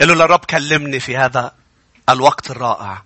[0.00, 1.52] قل له للرب كلمني في هذا
[2.08, 3.02] الوقت الرائع.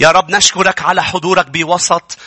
[0.00, 2.18] يا رب نشكرك على حضورك بوسط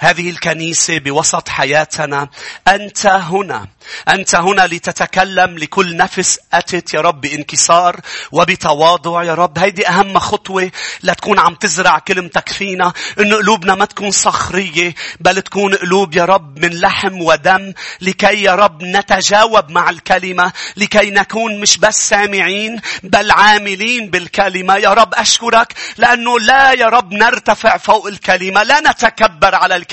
[0.00, 2.28] هذه الكنيسة بوسط حياتنا.
[2.68, 3.66] أنت هنا.
[4.08, 8.00] أنت هنا لتتكلم لكل نفس أتت يا رب بانكسار
[8.32, 9.58] وبتواضع يا رب.
[9.58, 10.70] هيدي أهم خطوة.
[11.02, 12.92] لتكون عم تزرع كلمتك فينا.
[13.20, 17.72] إنه قلوبنا ما تكون صخرية بل تكون قلوب يا رب من لحم ودم.
[18.00, 20.52] لكي يا رب نتجاوب مع الكلمة.
[20.76, 24.76] لكي نكون مش بس سامعين بل عاملين بالكلمة.
[24.76, 28.62] يا رب أشكرك لأنه لا يا رب نرتفع فوق الكلمة.
[28.62, 29.89] لا نتكبر على الكلمة.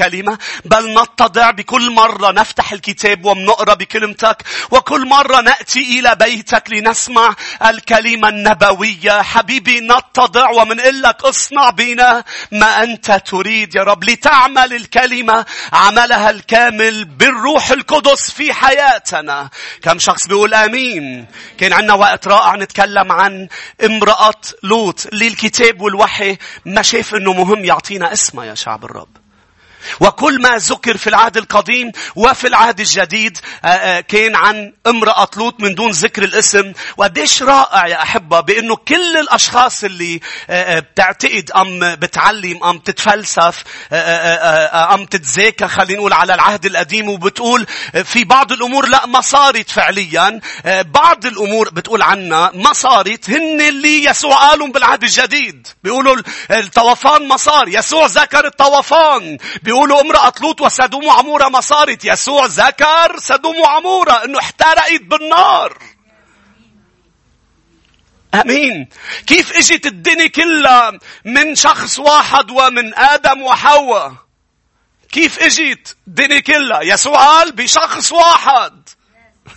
[0.65, 8.29] بل نتضع بكل مرة نفتح الكتاب ومنقرأ بكلمتك وكل مرة نأتي إلى بيتك لنسمع الكلمة
[8.29, 9.21] النبوية.
[9.21, 17.05] حبيبي نتضع ومن لك اصنع بنا ما أنت تريد يا رب لتعمل الكلمة عملها الكامل
[17.05, 19.49] بالروح القدس في حياتنا.
[19.81, 21.25] كم شخص بيقول آمين؟
[21.57, 23.47] كان عندنا وقت رائع نتكلم عن
[23.85, 26.37] امرأة لوط اللي الكتاب والوحي.
[26.65, 29.26] ما شاف إنه مهم؟ يعطينا اسمها يا شعب الرب.
[29.99, 35.61] وكل ما ذكر في العهد القديم وفي العهد الجديد آه، آه، كان عن امرأة لوط
[35.61, 36.73] من دون ذكر الاسم.
[36.97, 45.05] وقديش رائع يا أحبة بأنه كل الأشخاص اللي آه، بتعتقد أم بتعلم أم تتفلسف أم
[45.05, 47.65] تتذاكى خلينا نقول على العهد القديم وبتقول
[48.03, 50.39] في بعض الأمور لا ما صارت فعليا.
[50.65, 53.29] بعض الأمور بتقول عنا ما صارت.
[53.29, 55.67] هن اللي يسوع قالهم بالعهد الجديد.
[55.83, 56.15] بيقولوا
[56.51, 57.67] الطوفان ما صار.
[57.67, 59.37] يسوع ذكر الطوفان.
[59.63, 65.77] بيقول بيقولوا امرأة لوط وسدوم وعمورة ما صارت يسوع ذكر سدوم وعمورة إنه احترقت بالنار.
[68.33, 68.89] آمين.
[69.27, 74.13] كيف إجت الدنيا كلها من شخص واحد ومن آدم وحواء؟
[75.11, 78.89] كيف إجت الدنيا كلها؟ يسوع قال بشخص واحد.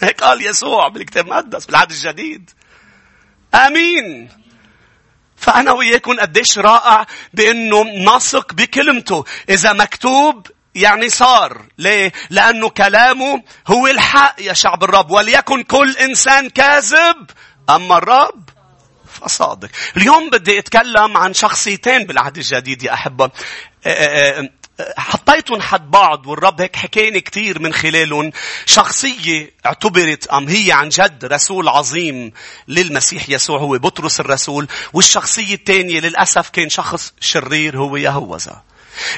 [0.02, 2.50] هيك قال يسوع بالكتاب المقدس بالعهد الجديد.
[3.54, 4.28] آمين.
[5.40, 9.24] فأنا وياكم قديش رائع بأنه نثق بكلمته.
[9.48, 11.62] إذا مكتوب يعني صار.
[11.78, 15.10] ليه؟ لأنه كلامه هو الحق يا شعب الرب.
[15.10, 17.30] وليكن كل إنسان كاذب.
[17.70, 18.48] أما الرب
[19.20, 19.68] فصادق.
[19.96, 23.30] اليوم بدي أتكلم عن شخصيتين بالعهد الجديد يا أحبة.
[24.98, 28.32] حطيتهم حد بعض والرب هيك حكيني كثير من خلالهم
[28.66, 32.32] شخصية اعتبرت أم هي عن جد رسول عظيم
[32.68, 38.62] للمسيح يسوع هو بطرس الرسول والشخصية الثانية للأسف كان شخص شرير هو يهوذا.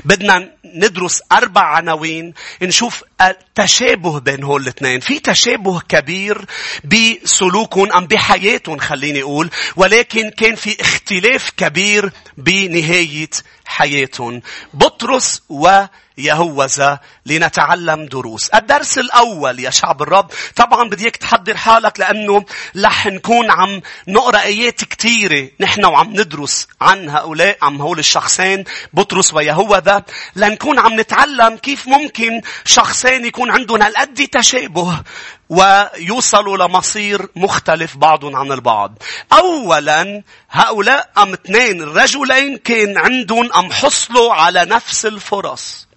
[0.05, 5.01] بدنا ندرس أربع عناوين نشوف التشابه بين هول الاثنين.
[5.01, 6.45] في تشابه كبير
[6.85, 9.51] بسلوكهم أم بحياتهم خليني أقول.
[9.77, 13.31] ولكن كان في اختلاف كبير بنهاية
[13.65, 14.43] حياتهم.
[14.75, 15.85] بطرس و
[16.19, 18.49] يهوذا لنتعلم دروس.
[18.49, 22.45] الدرس الأول يا شعب الرب طبعا بديك تحضر حالك لأنه
[22.85, 29.35] رح نكون عم نقرأ آيات كثيرة نحن وعم ندرس عن هؤلاء عن هول الشخصين بطرس
[29.35, 30.03] ويهوذا
[30.37, 35.03] لنكون عم نتعلم كيف ممكن شخصين يكون عندهم هالقد تشابه
[35.49, 38.99] ويوصلوا لمصير مختلف بعضهم عن البعض.
[39.33, 45.92] أولا هؤلاء أم اثنين الرجلين كان عندهم أم حصلوا على نفس الفرص.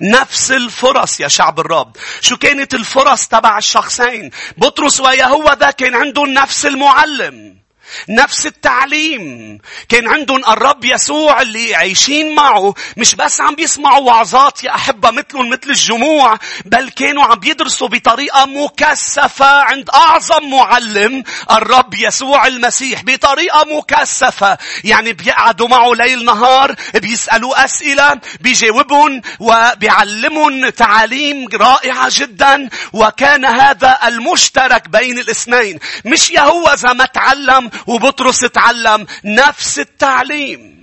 [0.00, 1.96] نفس الفرص يا شعب الرب.
[2.20, 7.67] شو كانت الفرص تبع الشخصين؟ بطرس ويهوذا كان عندهم نفس المعلم.
[8.08, 9.58] نفس التعليم.
[9.88, 15.50] كان عندهم الرب يسوع اللي عايشين معه مش بس عم بيسمعوا وعظات يا أحبة مثلهم
[15.50, 23.64] مثل الجموع بل كانوا عم بيدرسوا بطريقة مكثفة عند أعظم معلم الرب يسوع المسيح بطريقة
[23.78, 24.58] مكثفة.
[24.84, 32.68] يعني بيقعدوا معه ليل نهار بيسألوا أسئلة بيجاوبهم وبيعلمهم تعاليم رائعة جدا.
[32.92, 35.78] وكان هذا المشترك بين الاثنين.
[36.04, 40.78] مش يهوذا ما تعلم وبطرس تعلم نفس التعليم.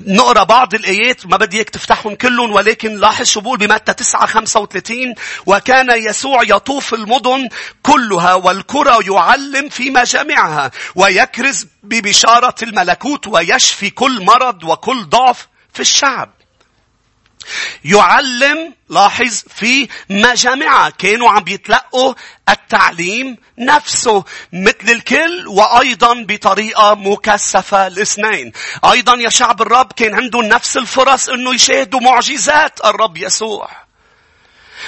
[0.00, 5.14] نقرأ بعض الآيات ما بدي إياك تفتحهم كلهم ولكن لاحظ شو بقول بمتى 9 35
[5.46, 7.48] وكان يسوع يطوف المدن
[7.82, 16.30] كلها والقرى يعلم في مجامعها ويكرز ببشارة الملكوت ويشفي كل مرض وكل ضعف في الشعب.
[17.84, 22.14] يعلم لاحظ في مجامع كانوا عم بيتلقوا
[22.48, 28.52] التعليم نفسه مثل الكل وأيضا بطريقة مكثفة الاثنين.
[28.84, 33.83] أيضا يا شعب الرب كان عندهم نفس الفرص أنه يشاهدوا معجزات الرب يسوع.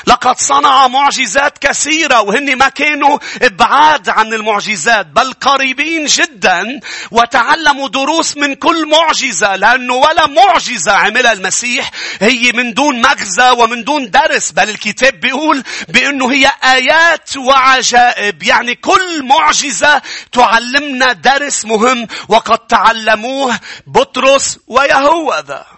[0.06, 8.37] لقد صنع معجزات كثيرة وهن ما كانوا إبعاد عن المعجزات بل قريبين جدا وتعلموا دروس
[8.37, 11.90] من كل معجزة لأنه ولا معجزة عملها المسيح
[12.20, 18.43] هي من دون مغزى ومن دون درس بل الكتاب بيقول بأنه هي آيات وعجائب.
[18.43, 20.02] يعني كل معجزة
[20.32, 25.75] تعلمنا درس مهم وقد تعلموه بطرس ويهوذا.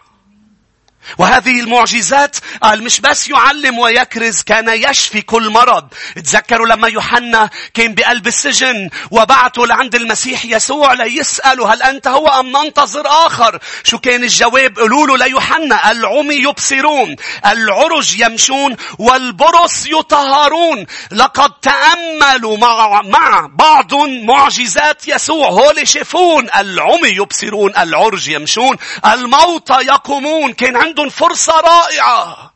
[1.18, 5.88] وهذه المعجزات قال مش بس يعلم ويكرز كان يشفي كل مرض.
[6.16, 12.46] تذكروا لما يوحنا كان بقلب السجن وبعته لعند المسيح يسوع ليسأله هل أنت هو أم
[12.46, 17.16] ننتظر آخر؟ شو كان الجواب؟ قالوا له ليوحنا العمي يبصرون
[17.46, 20.86] العرج يمشون والبرص يطهرون.
[21.10, 25.48] لقد تأملوا مع, مع بعض معجزات يسوع.
[25.48, 28.76] هول شافون العمي يبصرون العرج يمشون
[29.06, 30.52] الموتى يقومون.
[30.52, 32.54] كان عنده عندهم فرصة رائعة.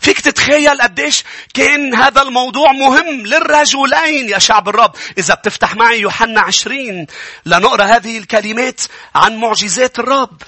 [0.00, 1.24] فيك تتخيل قديش
[1.54, 4.96] كان هذا الموضوع مهم للرجلين يا شعب الرب.
[5.18, 7.06] إذا بتفتح معي يوحنا عشرين
[7.46, 8.80] لنقرأ هذه الكلمات
[9.14, 10.42] عن معجزات الرب.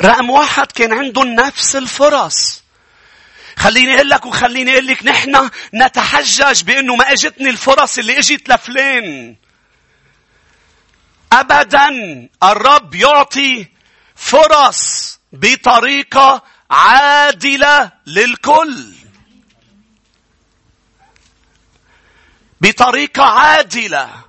[0.00, 2.62] رقم واحد كان عندهم نفس الفرص.
[3.56, 9.36] خليني أقول لك وخليني أقول لك نحن نتحجج بأنه ما إجتني الفرص اللي إجت لفلان.
[11.32, 11.88] ابدا
[12.42, 13.68] الرب يعطي
[14.16, 18.92] فرص بطريقة عادلة للكل.
[22.60, 24.27] بطريقة عادلة.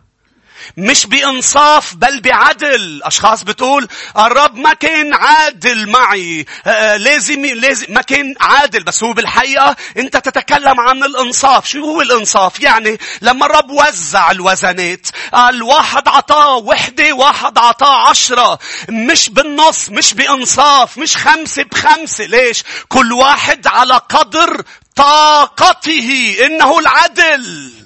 [0.77, 3.01] مش بإنصاف بل بعدل.
[3.03, 6.45] أشخاص بتقول الرب ما كان عادل معي.
[6.65, 11.67] آه، آه، لازم لازم ما كان عادل بس هو بالحقيقة أنت تتكلم عن الإنصاف.
[11.67, 18.59] شو هو الإنصاف؟ يعني لما الرب وزع الوزنات قال واحد عطاه وحدة واحد عطاه عشرة.
[18.89, 22.25] مش بالنص مش بإنصاف مش خمسة بخمسة.
[22.25, 24.63] ليش؟ كل واحد على قدر
[24.95, 26.35] طاقته.
[26.45, 27.78] إنه العدل.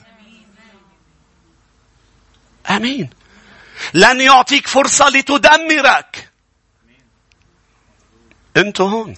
[2.70, 3.10] آمين
[3.94, 6.30] لن يعطيك فرصة لتدمرك
[8.58, 9.16] انت هون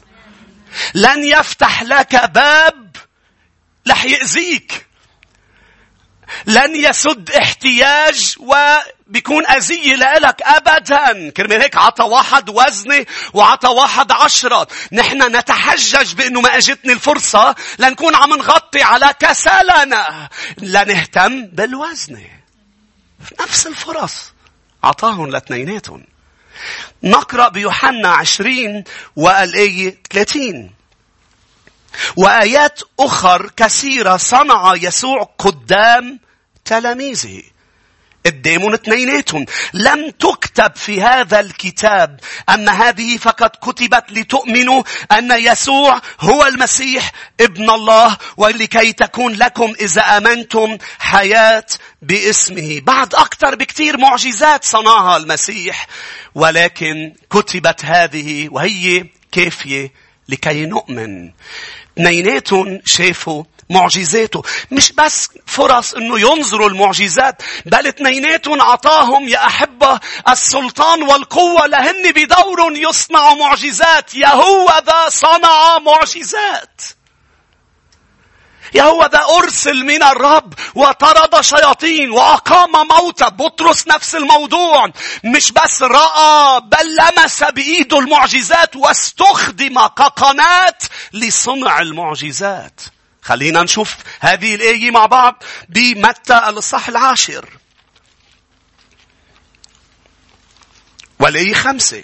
[0.93, 2.95] لن يفتح لك باب
[3.87, 4.85] رح يأذيك
[6.45, 11.29] لن يسد احتياج وبيكون أذية لك أبدا.
[11.29, 14.67] كرمال هيك عطى واحد وزنة وعطى واحد عشرة.
[14.91, 20.29] نحن نتحجج بأنه ما أجتني الفرصة لنكون عم نغطي على كسلنا.
[20.57, 22.44] لنهتم بالوزنة.
[23.41, 24.33] نفس الفرص
[24.83, 26.03] أعطاهم لاثنيناتهم.
[27.03, 28.83] نقرأ بيوحنا عشرين
[29.15, 30.73] والآية؟ ثلاثين.
[32.15, 36.19] وآيات أخر كثيرة صنع يسوع قدام
[36.65, 37.43] تلاميذه.
[38.25, 42.19] قدامهم اثنيناتهم لم تكتب في هذا الكتاب
[42.49, 47.11] أن هذه فقط كتبت لتؤمنوا أن يسوع هو المسيح
[47.41, 51.65] ابن الله ولكي تكون لكم إذا آمنتم حياة
[52.01, 52.81] باسمه.
[52.83, 55.87] بعد أكثر بكثير معجزات صنعها المسيح.
[56.35, 59.91] ولكن كتبت هذه وهي كافية
[60.29, 61.31] لكي نؤمن.
[61.97, 64.43] اثنيناتهم شافوا معجزاته.
[64.71, 69.99] مش بس فرص إنه ينظروا المعجزات بل اثنيناتهم عطاهم يا أحبة
[70.29, 74.15] السلطان والقوة لهن بدور يصنعوا معجزات.
[74.15, 76.81] يهوذا صنع معجزات.
[78.73, 84.91] يهوذا أرسل من الرب وطرد شياطين وأقام موتى بطرس نفس الموضوع
[85.23, 90.77] مش بس رأى بل لمس بإيده المعجزات واستخدم كقناة
[91.13, 92.81] لصنع المعجزات
[93.21, 97.49] خلينا نشوف هذه الآية مع بعض بمتى الصح العاشر.
[101.19, 102.03] والآية خمسة.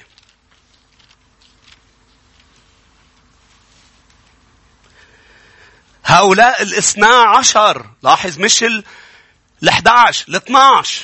[6.11, 7.85] هؤلاء الاثنا عشر.
[8.03, 8.83] لاحظ مش ال
[9.69, 11.03] 11 ال 12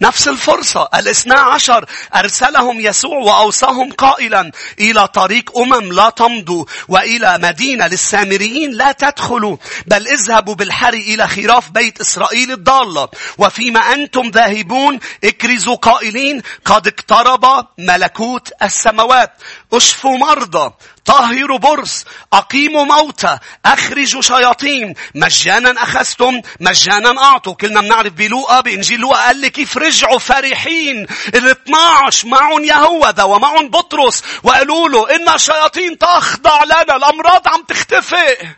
[0.00, 1.84] نفس الفرصة الاثنى عشر.
[2.14, 10.08] أرسلهم يسوع وأوصاهم قائلا إلى طريق أمم لا تمضوا وإلى مدينة للسامريين لا تدخلوا بل
[10.08, 13.08] اذهبوا بالحري إلى خراف بيت إسرائيل الضالة.
[13.38, 19.32] وفيما أنتم ذاهبون اكرزوا قائلين قد اقترب ملكوت السماوات.
[19.72, 20.74] اشفوا مرضى
[21.06, 24.94] طهروا برص أقيموا موتى أخرجوا شياطين.
[25.14, 27.54] مجانا أخذتم مجانا أعطوا.
[27.54, 31.06] كلنا بنعرف بلوقا بإنجيل لوقا قال لي كيف رجعوا فرحين.
[31.34, 38.54] ال 12 معهم يهوذا ومعهم بطرس وقالوا له إن الشياطين تخضع لنا الأمراض عم تختفي.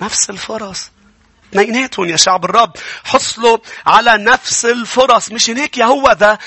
[0.00, 0.90] نفس الفرص
[1.52, 2.72] اثنيناتهم يا شعب الرب.
[3.04, 6.38] حصلوا على نفس الفرص مش هيك يهوذا.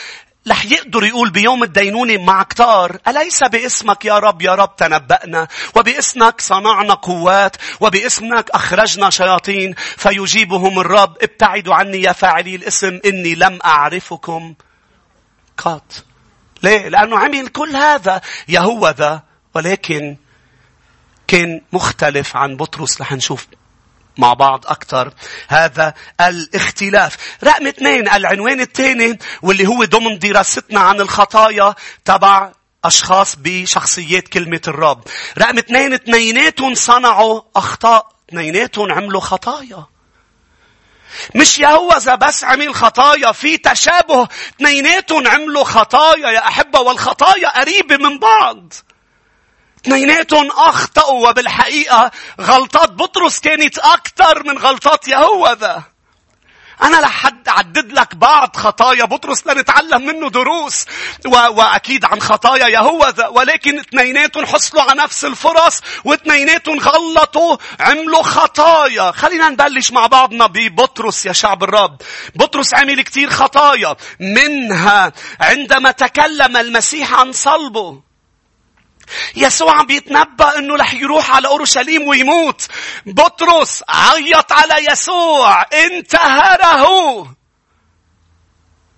[0.49, 5.47] رح يقدر يقول بيوم الدينونة مع كتار أليس باسمك يا رب؟ يا رب تنبأنا.
[5.75, 9.75] وباسمك صنعنا قوات وباسمك أخرجنا شياطين.
[9.97, 11.17] فيجيبهم الرب.
[11.21, 14.53] ابتعدوا عني يا فاعلي الاسم إني لم أعرفكم.
[15.57, 16.03] قط.
[16.63, 18.21] ليه؟ لأنه عمل كل هذا.
[18.47, 19.23] يهوذا.
[19.53, 20.17] ولكن
[21.27, 23.01] كان مختلف عن بطرس.
[23.01, 23.47] رح نشوف
[24.19, 25.13] مع بعض أكثر
[25.47, 27.17] هذا الاختلاف.
[27.43, 32.51] رقم اثنين العنوان الثاني واللي هو ضمن دراستنا عن الخطايا تبع
[32.85, 35.03] أشخاص بشخصيات كلمة الرب.
[35.37, 38.07] رقم اثنين اثنيناتهم صنعوا أخطاء.
[38.29, 39.85] اثنيناتهم عملوا خطايا.
[41.35, 48.19] مش يهوذا بس عمل خطايا في تشابه اثنيناتهم عملوا خطايا يا أحبة والخطايا قريبة من
[48.19, 48.73] بعض
[49.81, 55.83] اثنيناتهم أخطأوا وبالحقيقة غلطات بطرس كانت أكثر من غلطات يهوذا.
[56.81, 60.85] أنا لحد عدد لك بعض خطايا بطرس لنتعلم منه دروس
[61.25, 61.29] و...
[61.29, 69.11] وأكيد عن خطايا يهوذا ولكن اثنيناتهم حصلوا على نفس الفرص واثنيناتهم غلطوا عملوا خطايا.
[69.11, 72.01] خلينا نبلش مع بعضنا ببطرس يا شعب الرب.
[72.35, 78.08] بطرس عمل كتير خطايا منها عندما تكلم المسيح عن صلبه.
[79.35, 82.67] يسوع عم بيتنبأ إنه رح يروح على أورشليم ويموت.
[83.05, 87.39] بطرس عيط على يسوع انتهره.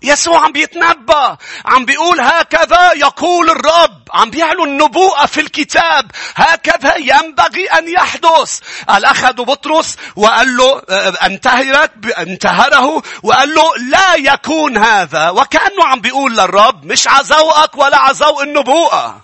[0.03, 4.01] يسوع عم بيتنبأ عم بيقول هكذا يقول الرب.
[4.13, 6.11] عم بيعلن نبوءة في الكتاب.
[6.35, 8.59] هكذا ينبغي أن يحدث.
[8.89, 10.79] قال أخذوا بطرس وقال له
[11.25, 15.29] انتهرت انتهره وقال له لا يكون هذا.
[15.29, 19.21] وكأنه عم بيقول للرب مش عزوقك ولا عزوق النبوءة.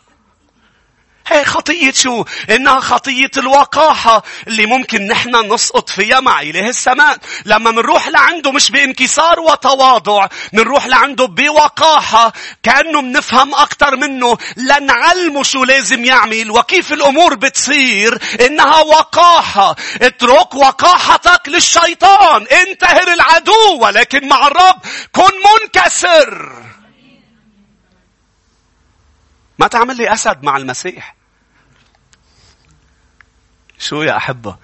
[1.28, 7.18] هي خطية شو؟ إنها خطية الوقاحة اللي ممكن نحن نسقط فيها مع إله السماء.
[7.46, 15.64] لما منروح لعنده مش بانكسار وتواضع، منروح لعنده بوقاحة كأنه منفهم أكثر منه لنعلمه شو
[15.64, 19.76] لازم يعمل وكيف الأمور بتصير إنها وقاحة.
[20.02, 22.48] اترك وقاحتك للشيطان.
[22.48, 24.82] انتهر العدو ولكن مع الرب
[25.12, 26.52] كن منكسر.
[29.60, 31.17] ما تعمل لي أسد مع المسيح.
[33.80, 34.56] شو يا أحبة؟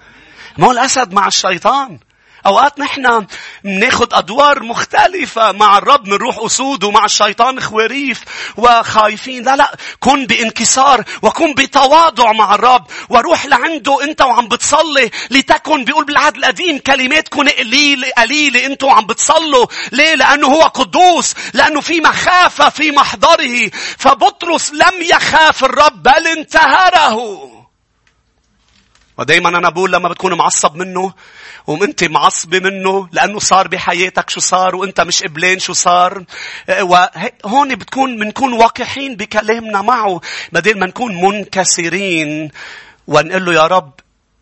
[0.58, 1.98] ما هو الأسد مع الشيطان.
[2.46, 3.26] أوقات نحن
[3.64, 8.20] بناخد أدوار مختلفة مع الرب بنروح أسود ومع الشيطان خواريف
[8.56, 15.84] وخايفين لا لا كن بانكسار وكن بتواضع مع الرب وروح لعنده أنت وعم بتصلي لتكن
[15.84, 22.00] بيقول بالعهد القديم كلماتكم قليلة قليلة أنتوا وعم بتصلوا ليه؟ لأنه هو قدوس لأنه في
[22.00, 27.63] مخافة في محضره فبطرس لم يخاف الرب بل انتهره
[29.18, 31.12] ودايما أنا بقول لما بتكون معصب منه
[31.66, 36.24] وأنت معصبة منه لأنه صار بحياتك شو صار وأنت مش قبلان شو صار
[36.80, 40.20] وهون بتكون بنكون واقحين بكلامنا معه.
[40.52, 42.50] بدل ما نكون منكسرين
[43.06, 43.92] ونقول له يا رب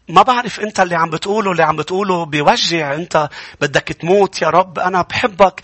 [0.09, 3.29] ما بعرف أنت اللي عم بتقوله اللي عم بتقوله بيوجع أنت.
[3.61, 5.63] بدك تموت يا رب أنا بحبك.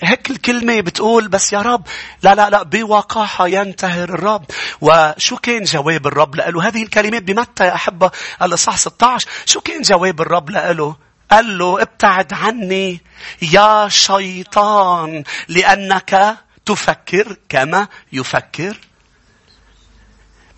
[0.00, 1.86] هيك الكلمة بتقول بس يا رب
[2.22, 4.44] لا لا لا بوقاحة ينتهر الرب.
[4.80, 8.10] وشو كان جواب الرب له هذه الكلمات بمتى يا أحبة؟
[8.42, 10.96] الإصحاح 16 شو كان جواب الرب له
[11.30, 13.00] قال له ابتعد عني
[13.42, 16.36] يا شيطان لأنك
[16.66, 18.76] تفكر كما يفكر.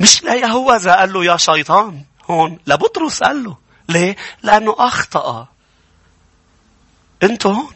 [0.00, 2.04] مش لا يهوذا قال له يا شيطان.
[2.30, 3.56] هون لبطرس قال له.
[3.88, 5.48] ليه؟ لأنه أخطأ.
[7.22, 7.73] أنتوا هون.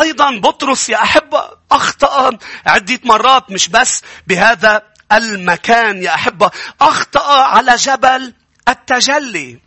[0.00, 4.82] أيضا بطرس يا أحبة أخطأ عدة مرات مش بس بهذا
[5.12, 8.34] المكان يا أحبة أخطأ على جبل
[8.68, 9.60] التجلي.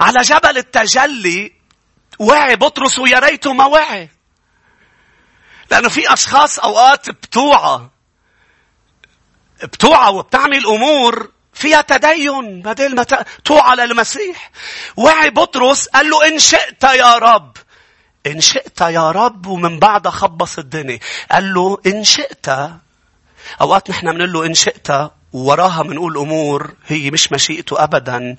[0.00, 1.52] على جبل التجلي.
[2.18, 4.08] وعي بطرس ويا ريته ما وعي
[5.70, 7.88] لأنه في أشخاص أوقات بتوعى.
[9.62, 13.02] بتوعى وبتعمل أمور فيها تدين بدل ما
[13.44, 14.50] توعى للمسيح.
[14.96, 17.56] وعي بطرس قال له إن شئت يا رب.
[18.26, 20.98] إن شئت يا رب ومن بعد خبص الدنيا.
[21.30, 22.48] قال له إن شئت.
[23.60, 28.36] أوقات نحن بنقول له إن شئت وراها منقول أمور هي مش مشيئته أبدا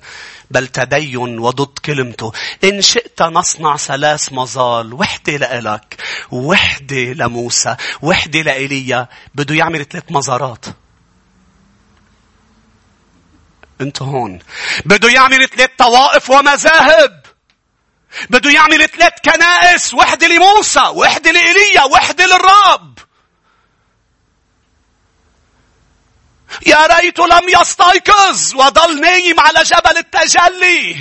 [0.50, 2.32] بل تدين وضد كلمته.
[2.64, 5.96] إن شئت نصنع ثلاث مظال وحدة لإلك
[6.30, 10.66] وحدة لموسى وحدة لإيليا بده يعمل ثلاث مزارات
[13.80, 14.38] أنت هون.
[14.84, 17.19] بده يعمل ثلاث طوائف ومذاهب.
[18.30, 22.98] بده يعمل ثلاث كنائس وحدة لموسى وحدة لإيليا وحدة للرب.
[26.66, 30.96] يا ريت لم يستيقظ وضل نايم على جبل التجلي.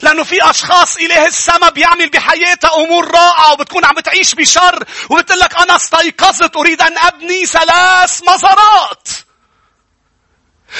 [0.00, 4.84] لأنه في أشخاص إله السما بيعمل بحياتها أمور رائعة وبتكون عم بتعيش بشر.
[5.10, 9.08] وبتقول لك أنا استيقظت أريد أن أبني ثلاث مزارات.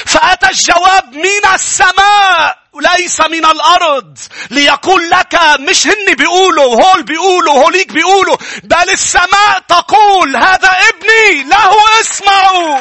[0.05, 2.64] فأتى الجواب من السماء.
[2.75, 4.17] وليس من الأرض.
[4.49, 11.71] ليقول لك مش هن بيقولوا هول بيقولوا هوليك بيقولوا بل السماء تقول هذا ابني له
[12.01, 12.79] اسمعوا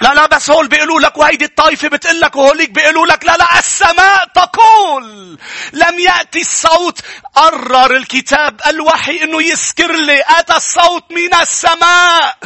[0.00, 3.58] لا لا بس هول بيقولوا لك وهيدي الطائفة بتقول لك وهوليك بيقولوا لك لا لا
[3.58, 5.38] السماء تقول.
[5.72, 7.00] لم يأتي الصوت.
[7.34, 10.22] قرر الكتاب الوحي إنه يسكر لي.
[10.38, 12.36] أتى الصوت من السماء.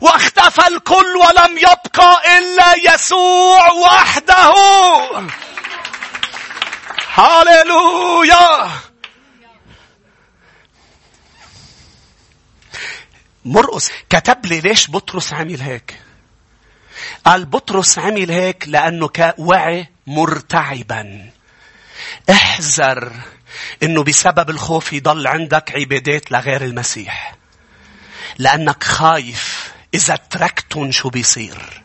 [0.00, 4.54] واختفى الكل ولم يبقى إلا يسوع وحده.
[7.14, 8.70] هاليلويا
[13.44, 16.00] مرقس كتب لي ليش بطرس عمل هيك؟
[17.24, 21.30] قال بطرس عمل هيك لأنه وعي مرتعبا.
[22.30, 23.12] احذر
[23.82, 27.34] إنه بسبب الخوف يضل عندك عبادات لغير المسيح.
[28.38, 29.59] لأنك خايف
[29.94, 31.82] إذا تركتن شو بيصير؟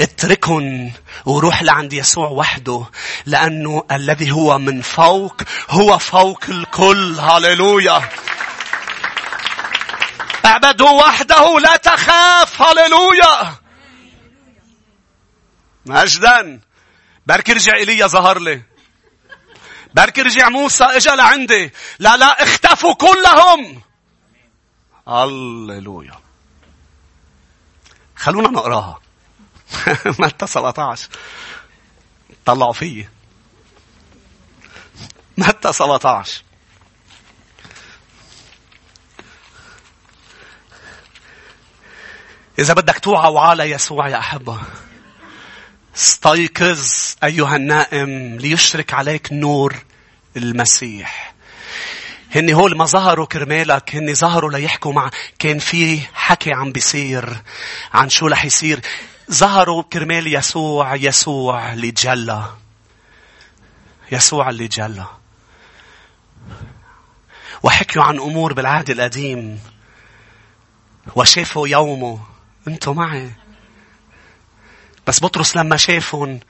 [0.00, 0.90] اتركن
[1.26, 2.86] وروح لعند يسوع وحده
[3.26, 7.14] لأنه الذي هو من فوق هو فوق الكل.
[7.18, 8.08] هاليلويا
[10.44, 12.62] اعبده وحده لا تخاف.
[12.62, 13.54] هاليلويا
[15.86, 16.60] مجدا.
[17.26, 18.62] بركي رجع ايليا ظهر لي.
[19.94, 21.72] بركي رجع موسى إجا لعندي.
[21.98, 23.82] لا لا اختفوا كلهم.
[25.08, 26.19] هللويا.
[28.20, 29.00] خلونا نقراها.
[30.20, 31.08] متى 17
[32.44, 33.08] طلعوا فيي.
[35.38, 36.42] متى 17
[42.58, 44.60] إذا بدك توعى وعلى يسوع يا أحبة.
[45.96, 49.76] استيقظ أيها النائم ليشرك عليك نور
[50.36, 51.29] المسيح.
[52.34, 55.10] هن هول ما ظهروا كرمالك هن ظهروا ليحكوا مع.
[55.38, 57.42] كان في حكي عم بيصير
[57.92, 58.80] عن شو رح يصير.
[59.30, 62.44] ظهروا كرمال يسوع يسوع اللي جلى
[64.12, 65.06] يسوع اللي جلى
[67.62, 69.60] وحكيوا عن أمور بالعهد القديم.
[71.16, 72.20] وشافوا يومه.
[72.68, 73.30] أنتوا معي.
[75.06, 76.40] بس بطرس لما شافهم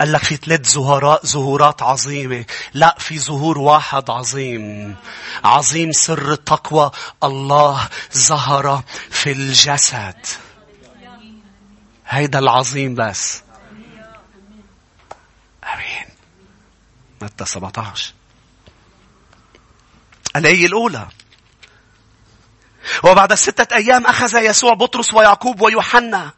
[0.00, 2.44] قال لك في ثلاث زهراء زهورات عظيمة.
[2.74, 4.96] لا في ظهور واحد عظيم.
[5.44, 6.90] عظيم سر التقوى.
[7.24, 10.26] الله ظهر في الجسد.
[12.08, 13.42] هيدا العظيم بس.
[15.74, 16.06] أمين.
[17.22, 18.12] متى 17.
[20.36, 21.08] الآية الأولى.
[23.04, 26.32] وبعد ستة أيام أخذ يسوع بطرس ويعقوب ويوحنا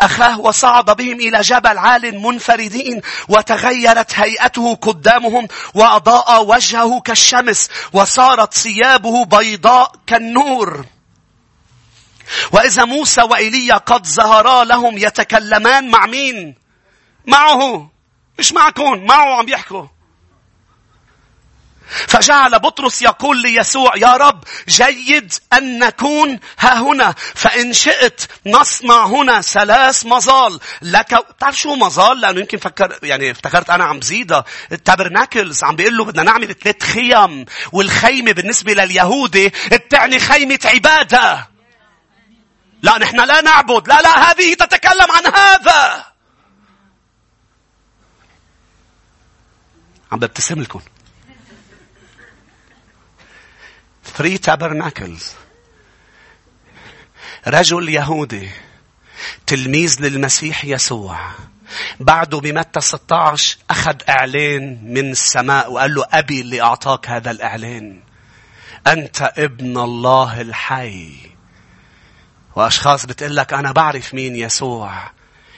[0.00, 9.24] أخاه وصعد بهم إلى جبل عال منفردين وتغيرت هيئته قدامهم وأضاء وجهه كالشمس وصارت ثيابه
[9.24, 10.84] بيضاء كالنور.
[12.52, 16.54] وإذا موسى وإيليا قد ظهرا لهم يتكلمان مع مين؟
[17.26, 17.90] معه.
[18.38, 19.04] مش معكم.
[19.06, 19.86] معه عم يحكوا.
[21.90, 29.40] فجعل بطرس يقول ليسوع يا رب جيد أن نكون ها هنا فإن شئت نصنع هنا
[29.40, 30.60] ثلاث مظال.
[30.82, 35.96] لك بتعرف شو مظال؟ لأنه يمكن فكر يعني افتكرت أنا عم بزيدها التابرناكلز عم بيقول
[35.96, 41.48] له بدنا نعمل ثلاث خيم والخيمة بالنسبة لليهودي بتعني خيمة عبادة.
[42.82, 43.88] لا نحن لا نعبد.
[43.88, 46.04] لا لا هذه تتكلم عن هذا.
[50.12, 50.80] عم ببتسم لكم.
[54.20, 55.34] Three tabernacles.
[57.46, 58.50] رجل يهودي
[59.46, 61.18] تلميذ للمسيح يسوع.
[62.00, 68.00] بعده بمتى 16 أخذ إعلان من السماء وقال له أبي اللي أعطاك هذا الإعلان.
[68.86, 71.12] أنت ابن الله الحي.
[72.56, 75.10] وأشخاص بتقول لك أنا بعرف مين يسوع.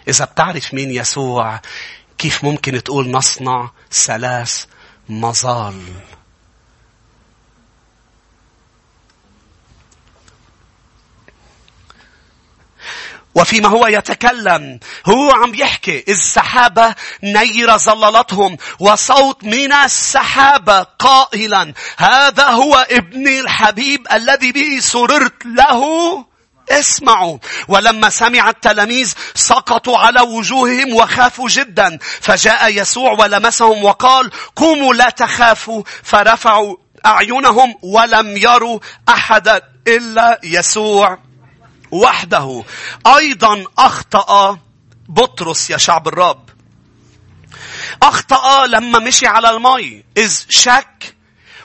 [0.09, 1.61] إذا بتعرف مين يسوع
[2.19, 4.65] كيف ممكن تقول نصنع ثلاث
[5.09, 5.83] مظال؟
[13.35, 22.87] وفيما هو يتكلم هو عم يحكي السحابة نيرة ظللتهم وصوت من السحابة قائلا هذا هو
[22.91, 25.83] ابني الحبيب الذي به سررت له؟
[26.71, 27.39] اسمعوا.
[27.69, 35.83] ولما سمع التلاميذ سقطوا على وجوههم وخافوا جدا فجاء يسوع ولمسهم وقال قوموا لا تخافوا.
[36.03, 41.19] فرفعوا أعينهم ولم يروا أحدا إلا يسوع.
[41.93, 42.65] وحده.
[43.07, 44.59] أيضا أخطأ
[45.09, 46.49] بطرس يا شعب الرب
[48.03, 51.12] أخطأ لما مشي على المي إذ شك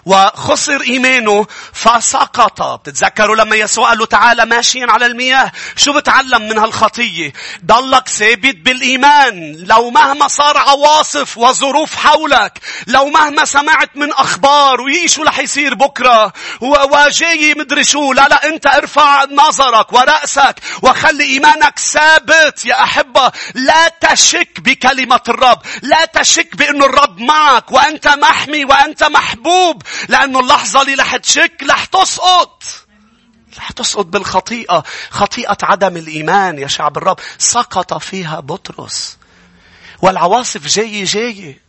[0.08, 2.62] وخسر إيمانه فسقط.
[2.62, 7.34] بتتذكروا لما يسوع قال له تعالى ماشيا على المياه؟ شو بتعلم من هالخطية؟
[7.66, 9.66] ضلك ثابت بالإيمان.
[9.68, 16.34] لو مهما صار عواصف وظروف حولك لو مهما سمعت من أخبار ويي شو يصير بكرة
[16.62, 18.14] وجاي مدري شو.
[18.14, 22.66] لا لا أنت ارفع نظرك ورأسك وخلي إيمانك ثابت.
[22.66, 25.60] يا أحبة لا تشك بكلمة الرب.
[25.82, 29.84] لا تشك بأنه الرب معك وأنت محمي وأنت محبوب.
[30.10, 32.64] لأنه اللحظة اللي رح تشك رح تسقط.
[33.58, 34.84] رح تسقط بالخطيئة.
[35.10, 37.20] خطيئة عدم الإيمان يا شعب الرب.
[37.38, 39.18] سقط فيها بطرس.
[40.02, 41.67] والعواصف جاية جاية.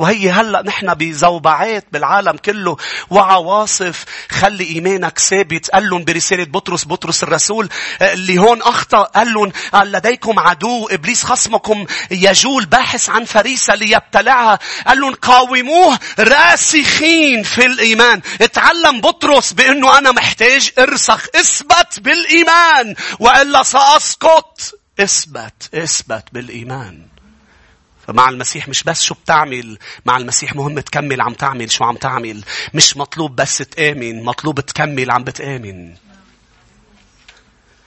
[0.00, 2.76] وهي هلا نحن بزوبعات بالعالم كله.
[3.10, 5.70] وعواصف خلي إيمانك ثابت.
[5.70, 7.68] قال لهم برسالة بطرس بطرس الرسول
[8.02, 9.02] اللي هون أخطأ.
[9.02, 14.58] قال لهم لديكم عدو إبليس خصمكم يجول باحث عن فريسة ليبتلعها.
[14.86, 18.20] قال لهم قاوموه راسخين في الإيمان.
[18.40, 21.26] اتعلم بطرس بأنه أنا محتاج ارسخ.
[21.34, 22.94] اثبت بالإيمان.
[23.18, 24.60] وإلا سأسقط.
[25.00, 27.09] اثبت اثبت بالإيمان.
[28.10, 32.44] فمع المسيح مش بس شو بتعمل مع المسيح مهم تكمل عم تعمل شو عم تعمل.
[32.74, 35.94] مش مطلوب بس تآمن مطلوب تكمل عم بتآمن.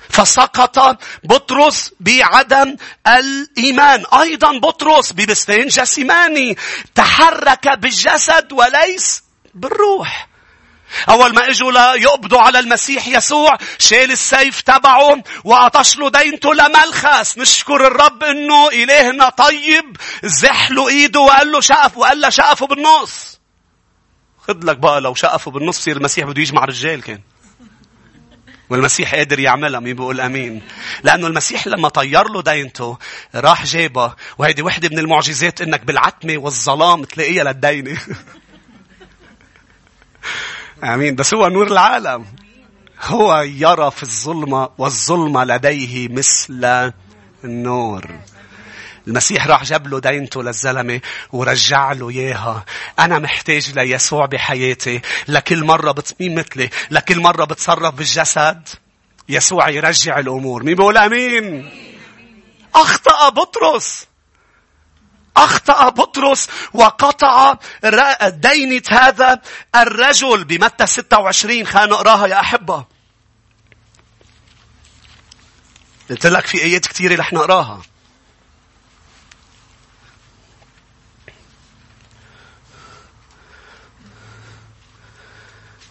[0.10, 2.76] فسقط بطرس بعدم
[3.08, 4.04] الإيمان.
[4.22, 6.58] أيضا بطرس ببستين جسيماني.
[6.96, 10.28] تحرك بالجسد وليس بالروح.
[11.10, 17.88] أول ما إجوا ليقبضوا على المسيح يسوع شال السيف تبعه وعطش له دينته لملخس نشكر
[17.88, 19.98] الرب إنه إلهنا طيب.
[20.24, 23.40] زح له إيده وقال له شقف وقال له شقفه بالنص.
[24.48, 27.20] خد لك بقى لو شقفه بالنص يصير المسيح بده يجمع رجال كان.
[28.70, 30.62] والمسيح قادر يعملها مين بيقول آمين.
[31.04, 32.98] لأنه المسيح لما طير له دينته
[33.36, 34.16] راح جابها.
[34.38, 37.98] وهيدي وحدة من المعجزات إنك بالعتمة والظلام تلاقيها للدينة.
[40.84, 42.26] آمين بس هو نور العالم
[43.02, 46.92] هو يرى في الظلمة والظلمة لديه مثل
[47.44, 48.12] النور
[49.08, 52.66] المسيح راح جاب له دينته للزلمة ورجع له إياها.
[53.00, 55.02] أنا محتاج ليسوع بحياتي.
[55.28, 56.70] لكل مرة بتمين مثلي.
[56.92, 58.70] لكل مرة بتصرف بالجسد.
[59.30, 60.64] يسوع يرجع الأمور.
[60.64, 61.70] مين بيقول أمين؟
[62.76, 64.08] أخطأ بطرس.
[65.38, 67.58] أخطأ بطرس وقطع
[68.24, 69.42] دينة هذا
[69.76, 72.86] الرجل بمتى 26 خلينا نقراها يا أحبة.
[76.10, 77.82] قلت لك في آيات كثيرة رح نقراها.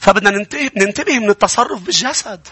[0.00, 2.48] فبدنا ننتبه, ننتبه من التصرف بالجسد.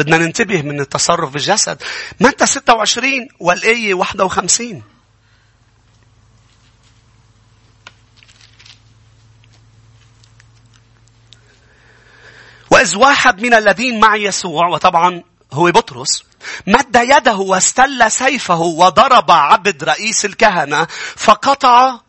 [0.00, 1.82] بدنا ننتبه من التصرف بالجسد.
[2.20, 4.82] متى 26 والآية 51.
[12.70, 16.24] وإذ واحد من الذين مع يسوع وطبعا هو بطرس
[16.66, 20.86] مد يده واستل سيفه وضرب عبد رئيس الكهنة
[21.16, 22.00] فقطع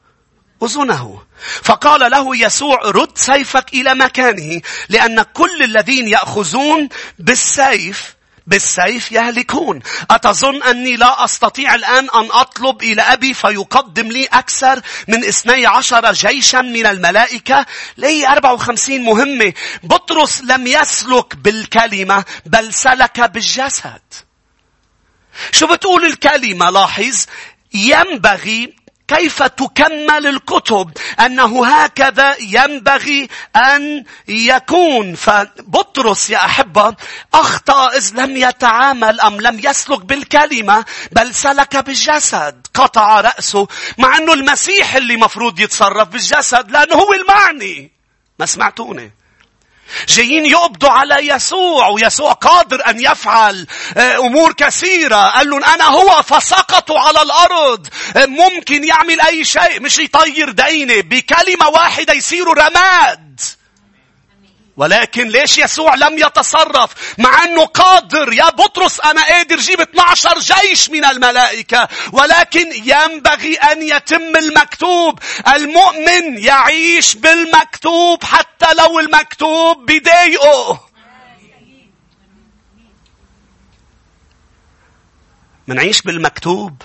[0.63, 1.21] أذنه.
[1.63, 8.15] فقال له يسوع رد سيفك إلى مكانه لأن كل الذين يأخذون بالسيف
[8.47, 9.79] بالسيف يهلكون.
[10.11, 16.11] أتظن أني لا أستطيع الآن أن أطلب إلى أبي فيقدم لي أكثر من اثني عشر
[16.11, 17.65] جيشا من الملائكة؟
[17.97, 19.53] لي 54 مهمة.
[19.83, 24.01] بطرس لم يسلك بالكلمة بل سلك بالجسد.
[25.51, 27.25] شو بتقول الكلمة لاحظ
[27.73, 28.80] ينبغي
[29.15, 35.15] كيف تكمل الكتب؟ أنه هكذا ينبغي أن يكون.
[35.15, 36.95] فبطرس يا أحبة
[37.33, 42.67] أخطأ إذ لم يتعامل أم لم يسلك بالكلمة بل سلك بالجسد.
[42.73, 47.91] قطع رأسه مع أنه المسيح اللي مفروض يتصرف بالجسد لأنه هو المعني.
[48.39, 49.11] ما سمعتوني؟
[50.07, 55.29] جايين يقبضوا على يسوع ويسوع قادر أن يفعل آه، أمور كثيرة.
[55.29, 57.87] قال لهم أنا هو فسقطوا على الأرض.
[58.15, 59.79] آه، ممكن يعمل أي شيء.
[59.79, 63.30] مش يطير دينه بكلمة واحدة يصيروا رماد.
[64.77, 68.33] ولكن ليش يسوع لم يتصرف؟ مع أنه قادر.
[68.33, 71.87] يا بطرس أنا قادر جيب 12 جيش من الملائكة.
[72.11, 75.19] ولكن ينبغي أن يتم المكتوب.
[75.55, 80.87] المؤمن يعيش بالمكتوب حتى لو المكتوب بضايقه
[85.67, 86.81] منعيش بالمكتوب؟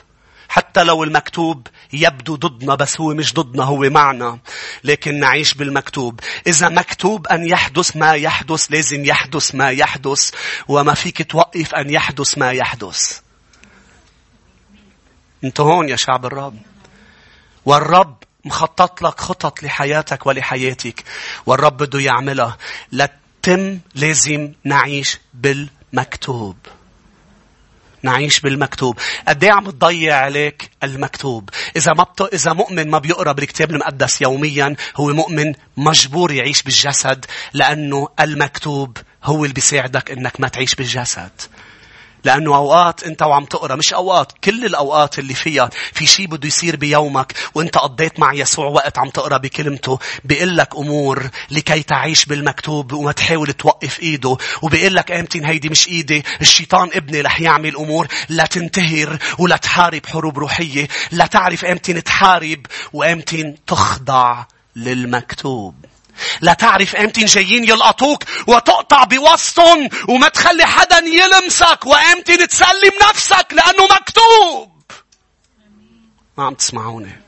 [0.56, 4.38] حتى لو المكتوب يبدو ضدنا بس هو مش ضدنا هو معنا
[4.84, 6.20] لكن نعيش بالمكتوب.
[6.46, 10.30] إذا مكتوب أن يحدث ما يحدث لازم يحدث ما يحدث
[10.68, 13.20] وما فيك توقف أن يحدث ما يحدث.
[15.44, 16.58] أنت هون يا شعب الرب.
[17.64, 21.04] والرب مخطط لك خطط لحياتك ولحياتك.
[21.46, 22.56] والرب بده يعملها.
[22.92, 26.56] لتتم لازم نعيش بالمكتوب.
[28.06, 28.98] نعيش بالمكتوب.
[29.28, 32.20] قد إيه عم تضيع عليك المكتوب؟ إذا ما بت...
[32.34, 39.44] إذا مؤمن ما بيقرأ بالكتاب المقدس يوميا هو مؤمن مجبور يعيش بالجسد لأنه المكتوب هو
[39.44, 41.30] اللي بيساعدك إنك ما تعيش بالجسد.
[42.26, 46.76] لأنه أوقات أنت وعم تقرأ مش أوقات كل الأوقات اللي فيها في شيء بده يصير
[46.76, 52.92] بيومك وأنت قضيت مع يسوع وقت عم تقرأ بكلمته بيقول لك أمور لكي تعيش بالمكتوب
[52.92, 58.06] وما تحاول توقف إيده وبيقول لك أمتين هيدي مش إيدي الشيطان ابني رح يعمل أمور
[58.28, 64.44] لا تنتهر ولا تحارب حروب روحية لا تعرف أمتين تحارب وأمتين تخضع
[64.76, 65.74] للمكتوب.
[66.40, 73.84] لا تعرف إمتى جايين يلقطوك وتقطع بوسطهم وما تخلي حدا يلمسك وامتى تسلم نفسك لأنه
[73.84, 74.82] مكتوب.
[76.38, 77.25] ما عم تسمعوني.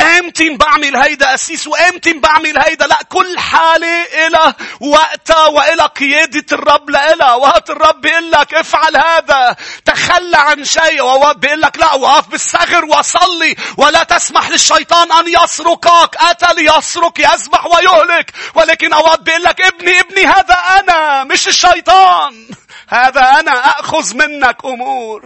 [0.00, 2.86] إمتى بعمل هيدا أسيس وامتى بعمل هيدا.
[2.86, 7.34] لا كل حالة إلى وقتها وإلى قيادة الرب لإلها.
[7.34, 9.56] وقت الرب بيقول لك افعل هذا.
[9.84, 11.02] تخلى عن شيء.
[11.02, 13.56] ووقت بيقول لك لا وقف بالثغر وصلي.
[13.76, 18.32] ولا تسمح للشيطان أن يسرقك أتى ليسرق يذبح ويهلك.
[18.54, 22.48] ولكن أوقات بيقول لك ابني ابني هذا أنا مش الشيطان.
[22.88, 25.24] هذا أنا أخذ منك أمور.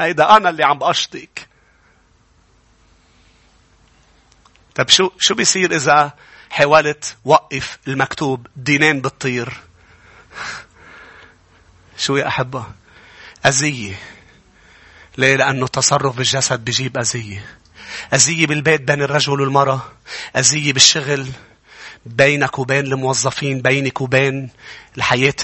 [0.00, 1.45] هيدا أنا اللي عم بقشطك
[4.76, 6.12] طب شو شو بيصير إذا
[6.50, 9.60] حاولت وقف المكتوب دينين بتطير؟
[11.98, 12.64] شو يا أحبة؟
[13.46, 13.98] أذية.
[15.18, 17.44] ليه؟ لأنه تصرف بالجسد بيجيب أذية.
[18.14, 19.92] أذية بالبيت بين الرجل والمرأة.
[20.36, 21.28] أذية بالشغل.
[22.06, 23.62] بينك وبين الموظفين.
[23.62, 24.50] بينك وبين
[24.96, 25.34] الحياة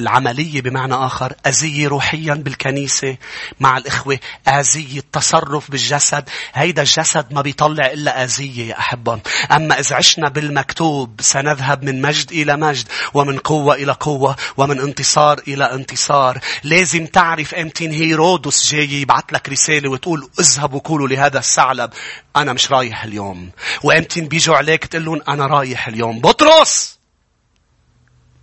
[0.00, 3.16] العملية بمعنى آخر أذية روحيا بالكنيسة
[3.60, 6.28] مع الإخوة أذية تصرف بالجسد.
[6.54, 9.20] هيدا الجسد ما بيطلع إلا أذية يا أحبة
[9.52, 15.40] أما إذا عشنا بالمكتوب سنذهب من مجد إلى مجد ومن قوة إلى قوة ومن انتصار
[15.48, 16.38] إلى انتصار.
[16.64, 21.90] لازم تعرف أمتين هيرودس جاي يبعث لك رسالة وتقول اذهبوا قولوا لهذا الثعلب
[22.36, 23.50] أنا مش رايح اليوم.
[23.82, 26.20] وأمتين بيجوا عليك تقول لهم أنا رايح اليوم.
[26.20, 26.98] بطرس!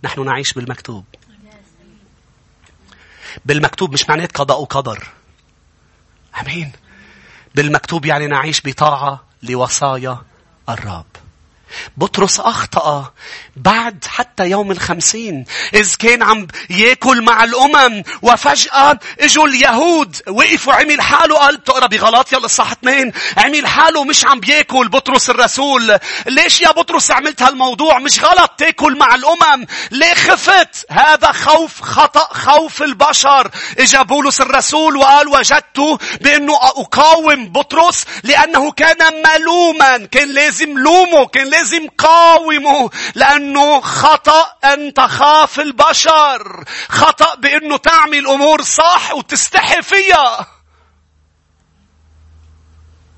[0.04, 1.04] نحن نعيش بالمكتوب.
[3.44, 5.06] بالمكتوب مش معناه قضاء وقدر.
[6.40, 6.72] أمين.
[7.54, 10.18] بالمكتوب يعني نعيش بطاعة لوصايا
[10.68, 11.15] الرب.
[11.96, 13.12] بطرس أخطأ
[13.56, 15.44] بعد حتى يوم الخمسين.
[15.74, 22.38] إذ كان عم يأكل مع الأمم وفجأة إجوا اليهود وقفوا عمل حاله قال بتقرا بغلاطيا
[22.38, 23.12] الإصحاح اثنين.
[23.36, 25.98] عمل حاله مش عم بيأكل بطرس الرسول.
[26.26, 29.66] ليش يا بطرس عملت هالموضوع؟ مش غلط تأكل مع الأمم.
[29.90, 33.50] ليه خفت؟ هذا خوف خطأ خوف البشر.
[33.78, 41.50] إجا بولس الرسول وقال وجدت بأنه أقاوم بطرس لأنه كان ملوما كان لازم لومه كان
[41.50, 41.65] لازم
[41.98, 46.64] قاومه لأنه خطأ أن تخاف البشر.
[46.88, 50.56] خطأ بأنه تعمل أمور صح وتستحي فيها.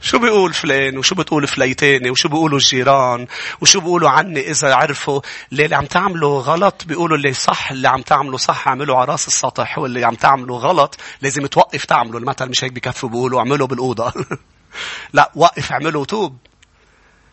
[0.00, 3.26] شو بيقول فلان؟ وشو بتقول فليتاني وشو بيقولوا الجيران؟
[3.60, 5.20] وشو بيقولوا عني إذا عرفوا
[5.52, 9.28] اللي, اللي عم تعملوا غلط؟ بيقولوا اللي صح اللي عم تعملوا صح اعملوا على رأس
[9.28, 12.20] السطح واللي عم تعملوا غلط لازم توقف تعملوا.
[12.20, 14.12] المثل مش هيك بكفوا بيقولوا اعملوا بالأوضة.
[15.12, 16.36] لا وقف اعملوا توب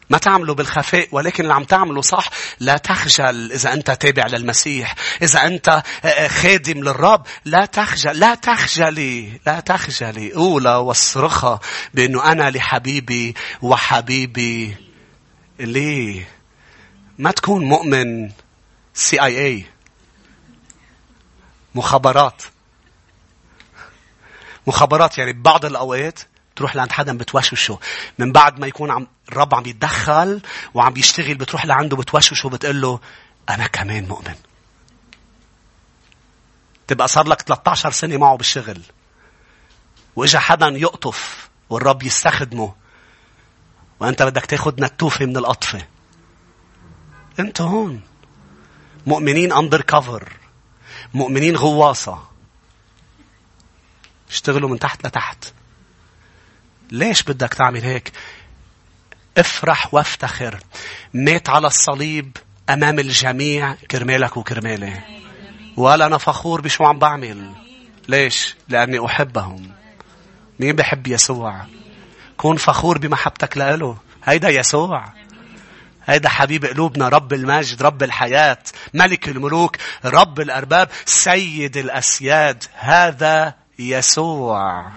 [0.10, 2.30] ما تعمله بالخفاء ولكن اللي عم تعمله صح.
[2.60, 4.96] لا تخجل إذا أنت تابع للمسيح.
[5.22, 10.34] إذا أنت آه، آه، خادم للرب لا تخجل لا تخجلي لا تخجلي.
[10.34, 11.60] قولها واصرخها
[11.94, 14.76] بأنه أنا لحبيبي وحبيبي.
[15.60, 16.28] ليه؟
[17.20, 18.32] ما تكون مؤمن
[18.94, 19.66] سي اي اي
[21.76, 22.42] مخابرات.
[24.68, 26.20] مخابرات يعني ببعض الأوقات
[26.56, 27.80] تروح لعند حدا بتوشوشه
[28.20, 30.42] من بعد ما يكون عم الرب عم يتدخل
[30.74, 33.00] وعم بيشتغل بتروح لعنده بتوشوشه وبتقول له
[33.50, 34.36] أنا كمان مؤمن.
[36.88, 38.82] تبقى صار لك 13 سنة معه بالشغل.
[40.16, 42.76] وإجا حدا يقطف والرب يستخدمه.
[44.00, 45.86] وأنت بدك تاخد نتوفة من القطفة.
[47.40, 48.02] أنت هون.
[49.08, 50.34] مؤمنين أندر كفر.
[51.14, 52.24] مؤمنين غواصة.
[54.30, 55.54] اشتغلوا من تحت لتحت.
[56.92, 58.12] ليش بدك تعمل هيك؟
[59.38, 60.60] افرح وافتخر.
[61.14, 62.38] مات على الصليب
[62.70, 65.00] أمام الجميع كرمالك وكرمالي.
[65.78, 67.52] ولا أنا فخور بشو عم بعمل.
[68.08, 69.72] ليش؟ لأني أحبهم.
[70.60, 71.66] مين بحب يسوع
[72.38, 75.06] كون فخور بمحبتك لإله هيدا يسوع
[76.06, 78.58] هيدا حبيب قلوبنا رب المجد رب الحياة
[78.94, 84.92] ملك الملوك رب الأرباب سيد الأسياد هذا يسوع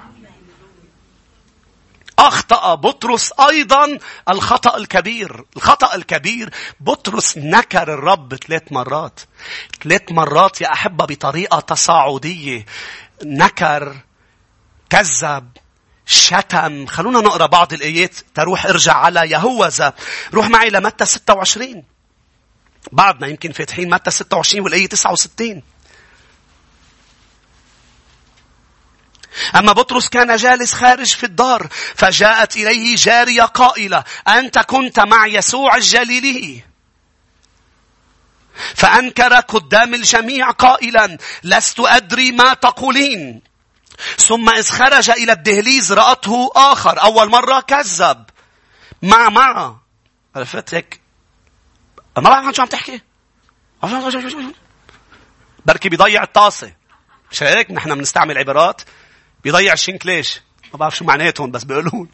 [2.19, 5.45] أخطأ بطرس أيضا الخطأ الكبير.
[5.57, 6.51] الخطأ الكبير
[6.81, 9.21] بطرس نكر الرب ثلاث مرات.
[9.83, 12.67] ثلاث مرات يا أحبة بطريقة تصاعدية.
[13.25, 13.97] نكر
[14.91, 15.49] كذب
[16.07, 16.87] شتم.
[16.87, 19.93] خلونا نقرأ بعض الآيات تروح ارجع على يهوذا.
[20.35, 21.85] روح معي لمتى 26
[22.93, 25.63] بعدنا يمكن فاتحين متى 26 والآية 69
[29.57, 35.77] أما بطرس كان جالس خارج في الدار فجاءت إليه جارية قائلة أنت كنت مع يسوع
[35.77, 36.69] الجليلي
[38.75, 43.43] فأنكر قدام الجميع قائلا لست أدري ما تقولين.
[44.17, 48.25] ثم إذ خرج إلى الدهليز رأته آخر أول مرة كذب.
[49.03, 49.77] مع مع؟
[50.37, 51.01] عرفت هيك؟
[52.17, 53.01] ما بعرف شو عم تحكي؟
[55.67, 56.73] بركي بيضيع الطاسة.
[57.33, 58.83] مش هيك؟ نحن بنستعمل عبارات.
[59.45, 60.41] بيضيع الشنكليش
[60.73, 62.09] ما بعرف شو معناتهم بس بيقولون.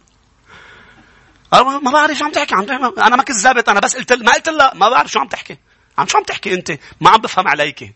[1.53, 2.63] ما بعرف شو عم تحكي عم
[2.99, 5.59] أنا ما كذبت أنا بس قلت ما قلت لا ما بعرف شو عم تحكي.
[5.99, 7.95] عم شو عم تحكي أنت؟ ما عم بفهم عليك.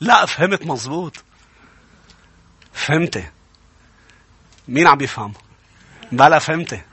[0.00, 1.16] لا فهمت مزبوط.
[2.72, 3.32] فهمت
[4.68, 5.34] مين عم بيفهم؟
[6.12, 6.84] بلا فهمت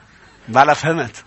[0.48, 1.24] بلا فهمت.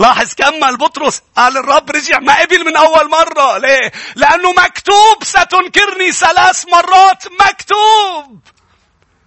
[0.00, 1.22] لاحظ كمل بطرس.
[1.36, 3.58] قال الرب رجع ما قبل من أول مرة.
[3.58, 7.24] ليه؟ لأنه مكتوب ستنكرني ثلاث مرات.
[7.40, 8.42] مكتوب.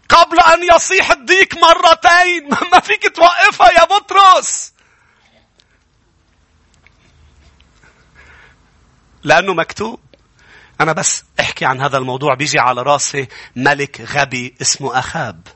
[0.09, 2.49] قبل أن يصيح الديك مرتين.
[2.71, 4.73] ما فيك توقفها يا بطرس.
[9.23, 9.99] لأنه مكتوب.
[10.81, 12.33] أنا بس أحكي عن هذا الموضوع.
[12.33, 15.47] بيجي على راسي ملك غبي اسمه أخاب.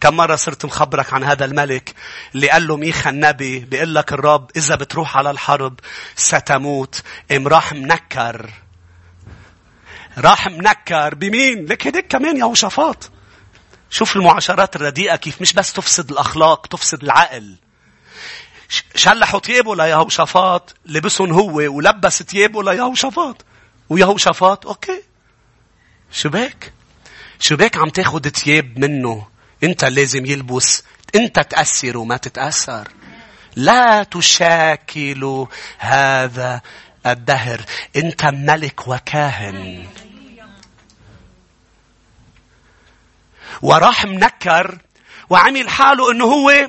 [0.00, 1.94] كم مرة صرت مخبرك عن هذا الملك؟
[2.34, 5.80] اللي قال له ميخا النبي بيقول لك الرب إذا بتروح على الحرب
[6.16, 7.02] ستموت.
[7.32, 8.50] إم راح منكر.
[10.18, 11.14] راح منكر.
[11.14, 13.11] بمين؟ لك هديك كمان يا وشفاط
[13.92, 17.56] شوف المعاشرات الرديئة كيف مش بس تفسد الأخلاق تفسد العقل.
[18.94, 23.44] شلحوا ثيابه ليهوشافاط لبسهم هو ولبس ثيابه ليهوشافاط
[23.88, 25.02] ويهوشافاط أوكي.
[26.12, 26.72] شو بك
[27.40, 29.26] شو بك عم تاخد ثياب منه؟
[29.62, 30.82] انت لازم يلبس.
[31.14, 32.88] انت تأثر وما تتأثر.
[33.56, 35.46] لا تشاكل
[35.78, 36.60] هذا
[37.06, 37.60] الدهر.
[37.96, 39.86] انت ملك وكاهن.
[43.62, 44.78] وراح منكر
[45.30, 46.68] وعمل حاله إنه هو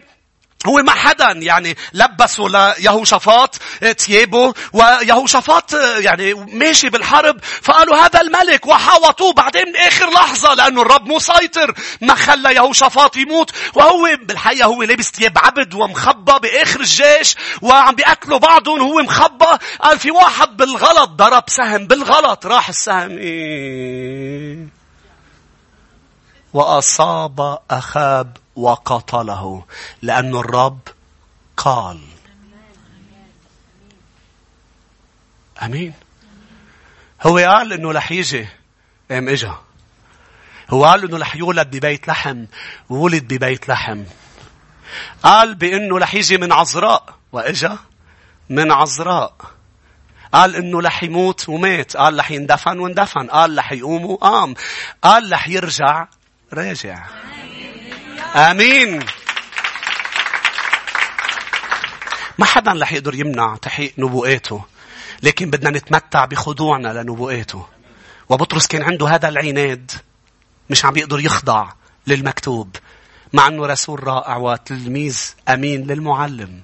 [0.65, 3.55] هو ما حدا يعني لبسوا ليهوشافاط
[3.97, 7.39] ثيابه ويهوشافاط يعني ماشي بالحرب.
[7.61, 9.33] فقالوا هذا الملك وحاوطوه.
[9.33, 13.51] بعدين آخر لحظة لأنه الرب مسيطر ما خلى يهوشافاط يموت.
[13.73, 19.57] وهو بالحقيقة هو لابس ثياب عبد ومخبى بآخر الجيش وعم بيأكلوا بعضهم وهو مخبى.
[19.81, 23.17] قال في واحد بالغلط ضرب سهم بالغلط راح السهم.
[23.17, 24.72] إيه.
[26.53, 29.65] وأصاب أخاب وقتله
[30.01, 30.79] لأن الرب
[31.57, 31.99] قال.
[35.63, 35.93] أمين.
[37.21, 38.47] هو قال إنه رح يجي.
[39.11, 39.57] ام إجا.
[40.69, 42.45] هو قال إنه رح يولد ببيت لحم.
[42.89, 44.03] ولد ببيت لحم.
[45.23, 47.15] قال بأنه رح يجي من عذراء.
[47.31, 47.77] وإجا.
[48.49, 49.35] من عذراء.
[50.33, 51.97] قال إنه رح يموت ومات.
[51.97, 54.55] قال رح يندفن واندفن قال رح يقوم وقام.
[55.03, 56.07] قال رح يرجع
[56.53, 57.05] راجع
[58.35, 58.99] آمين
[62.37, 64.63] ما حدا رح يقدر يمنع تحقيق نبوءاته
[65.23, 67.67] لكن بدنا نتمتع بخضوعنا لنبوءاته.
[68.29, 69.91] وبطرس كان عنده هذا العناد
[70.69, 71.69] مش عم يقدر يخضع
[72.07, 72.75] للمكتوب
[73.33, 76.61] مع أنه رسول رائع وتلميذ أمين للمعلم.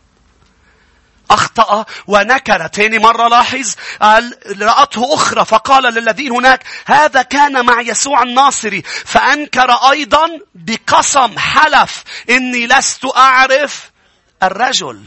[1.31, 2.67] أخطأ ونكر.
[2.67, 9.71] تاني مرة لاحظ قال رأته أخرى فقال للذين هناك هذا كان مع يسوع الناصري فأنكر
[9.71, 13.91] أيضا بقسم حلف إني لست أعرف
[14.43, 15.03] الرجل.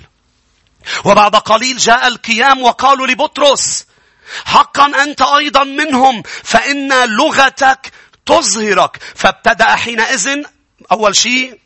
[1.05, 3.87] وبعد قليل جاء القيام وقالوا لبطرس
[4.45, 7.93] حقا أنت أيضا منهم فإن لغتك
[8.27, 9.03] تظهرك.
[9.15, 10.43] فابتدأ حينئذ
[10.93, 11.59] أول شيء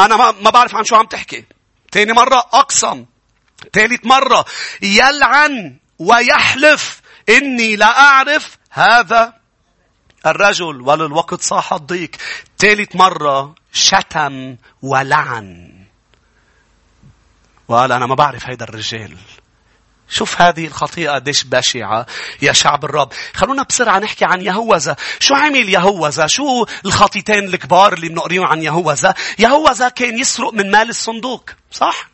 [0.00, 1.44] أنا ما بعرف عن شو عم تحكي.
[1.92, 3.04] تاني مرة أقسم
[3.72, 4.44] ثالث مرة
[4.82, 9.34] يلعن ويحلف إني لا أعرف هذا
[10.26, 12.10] الرجل وللوقت صاح الضيق
[12.58, 15.72] ثالث مرة شتم ولعن
[17.68, 19.16] وقال أنا ما بعرف هيدا الرجال
[20.12, 22.06] شوف هذه الخطيئة قديش بشعة
[22.42, 23.12] يا شعب الرب.
[23.34, 24.96] خلونا بسرعة نحكي عن يهوذا.
[25.18, 30.88] شو عمل يهوذا؟ شو الخطيتين الكبار اللي بنقريهم عن يهوذا؟ يهوذا كان يسرق من مال
[30.88, 31.50] الصندوق.
[31.72, 32.11] صح؟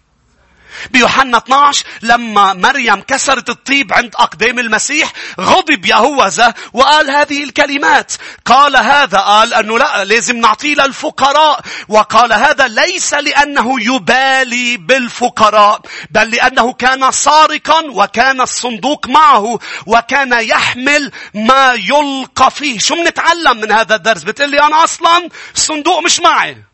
[0.91, 8.13] بيوحنا 12 لما مريم كسرت الطيب عند أقدام المسيح غضب يهوذا وقال هذه الكلمات.
[8.45, 11.61] قال هذا قال أنه لا لازم نعطيه للفقراء.
[11.89, 21.13] وقال هذا ليس لأنه يبالي بالفقراء بل لأنه كان سارقا وكان الصندوق معه وكان يحمل
[21.35, 22.79] ما يلقى فيه.
[22.79, 26.68] شو بنتعلم من هذا الدرس؟ بتقول لي أنا أصلا الصندوق مش معي.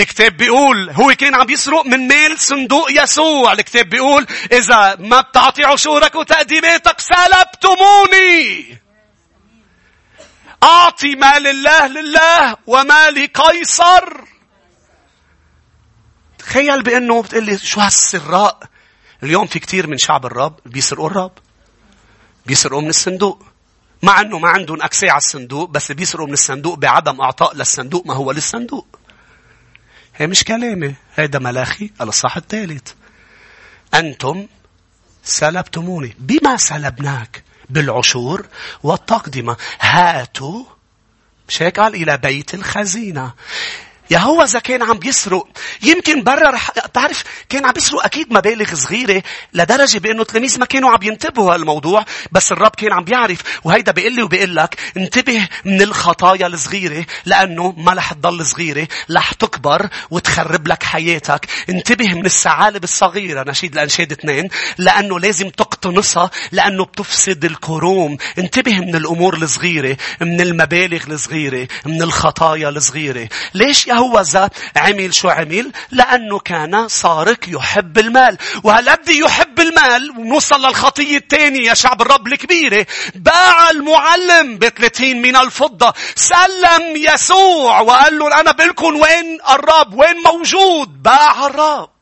[0.00, 3.52] الكتاب بيقول هو كان عم يسرق من مال صندوق يسوع.
[3.52, 8.78] الكتاب بيقول إذا ما بتعطي عشورك وتقديماتك سلبتموني.
[10.62, 14.24] أعطي مال الله لله وما لقيصر
[16.38, 18.58] تخيل بأنه بتقول لي شو هالسراء.
[19.22, 21.32] اليوم في كثير من شعب الرب بيسرقوا الرب
[22.46, 23.44] بيسرقوا من الصندوق.
[24.02, 28.14] مع إنه ما عندهم اكسي على الصندوق بس بيسرقوا من الصندوق بعدم إعطاء للصندوق ما
[28.14, 28.97] هو للصندوق.
[30.18, 32.92] هي مش كلامي هيدا ملاخي الصح الثالث
[33.94, 34.46] أنتم
[35.24, 36.16] سلبتموني.
[36.18, 38.46] بما سلبناك بالعشور
[38.82, 40.64] والتقدمة هاتوا
[41.48, 43.32] مش هيك قال إلى بيت الخزينة.
[44.10, 45.48] يهوذا كان عم بيسرق
[45.82, 49.22] يمكن برا رح تعرف كان عم بيسرق أكيد مبالغ صغيرة
[49.54, 54.14] لدرجة بأنه التلاميذ ما كانوا عم ينتبهوا هالموضوع بس الرب كان عم بيعرف وهيدا بيقول
[54.14, 60.68] لي وبيقول لك انتبه من الخطايا الصغيرة لأنه ما رح تضل صغيرة رح تكبر وتخرب
[60.68, 61.46] لك حياتك.
[61.68, 64.48] انتبه من الثعالب الصغيرة نشيد الانشاد اثنين
[64.78, 68.16] لأنه لازم تقتنصها لأنه بتفسد الكروم.
[68.38, 73.28] انتبه من الأمور الصغيرة من المبالغ الصغيرة من الخطايا الصغيرة.
[73.54, 78.38] ليش يا يهوذا عمل شو عمل؟ لأنه كان سارق يحب المال.
[78.62, 82.86] وهالقد يحب المال ونوصل للخطية الثانية يا شعب الرب الكبيرة.
[83.14, 85.94] باع المعلم ب 30 من الفضة.
[86.14, 91.97] سلم يسوع وقال له أنا بقول وين الرب؟ وين موجود؟ باع الرب.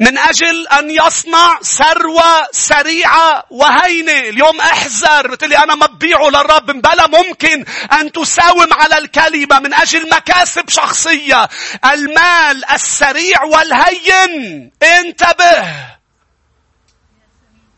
[0.00, 4.12] من أجل أن يصنع ثروة سريعة وهينة.
[4.12, 5.26] اليوم أحذر.
[5.26, 6.66] بتقولي أنا ما ببيعه للرب.
[6.66, 11.48] بلا ممكن أن تساوم على الكلمة من أجل مكاسب شخصية.
[11.84, 14.70] المال السريع والهين.
[14.82, 15.89] انتبه.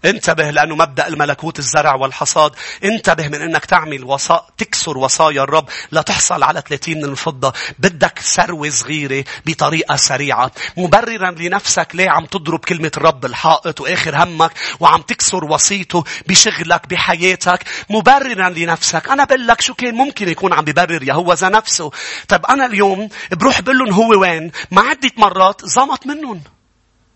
[0.04, 2.52] انتبه لأنه مبدأ الملكوت الزرع والحصاد.
[2.84, 4.46] انتبه من أنك تعمل وصا...
[4.58, 7.52] تكسر وصايا الرب لتحصل على 30 من الفضة.
[7.78, 10.50] بدك ثروة صغيرة بطريقة سريعة.
[10.76, 17.64] مبررا لنفسك ليه عم تضرب كلمة الرب الحائط وآخر همك وعم تكسر وصيته بشغلك بحياتك.
[17.90, 19.08] مبررا لنفسك.
[19.08, 21.90] أنا بقول لك شو كان ممكن يكون عم ببرر يهوذا نفسه.
[22.28, 26.42] طب أنا اليوم بروح بقول لهم هو وين؟ ما عدة مرات زمط منهم.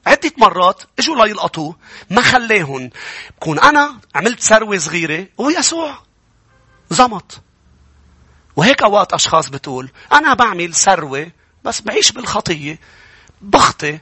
[0.06, 1.76] عدة مرات اجوا ليلقطوه
[2.10, 2.90] ما خليهم
[3.36, 5.98] بكون أنا عملت ثروة صغيرة ويسوع
[6.90, 7.40] زمط
[8.56, 11.30] وهيك أوقات أشخاص بتقول أنا بعمل ثروة
[11.64, 12.78] بس بعيش بالخطية
[13.40, 13.98] بخطي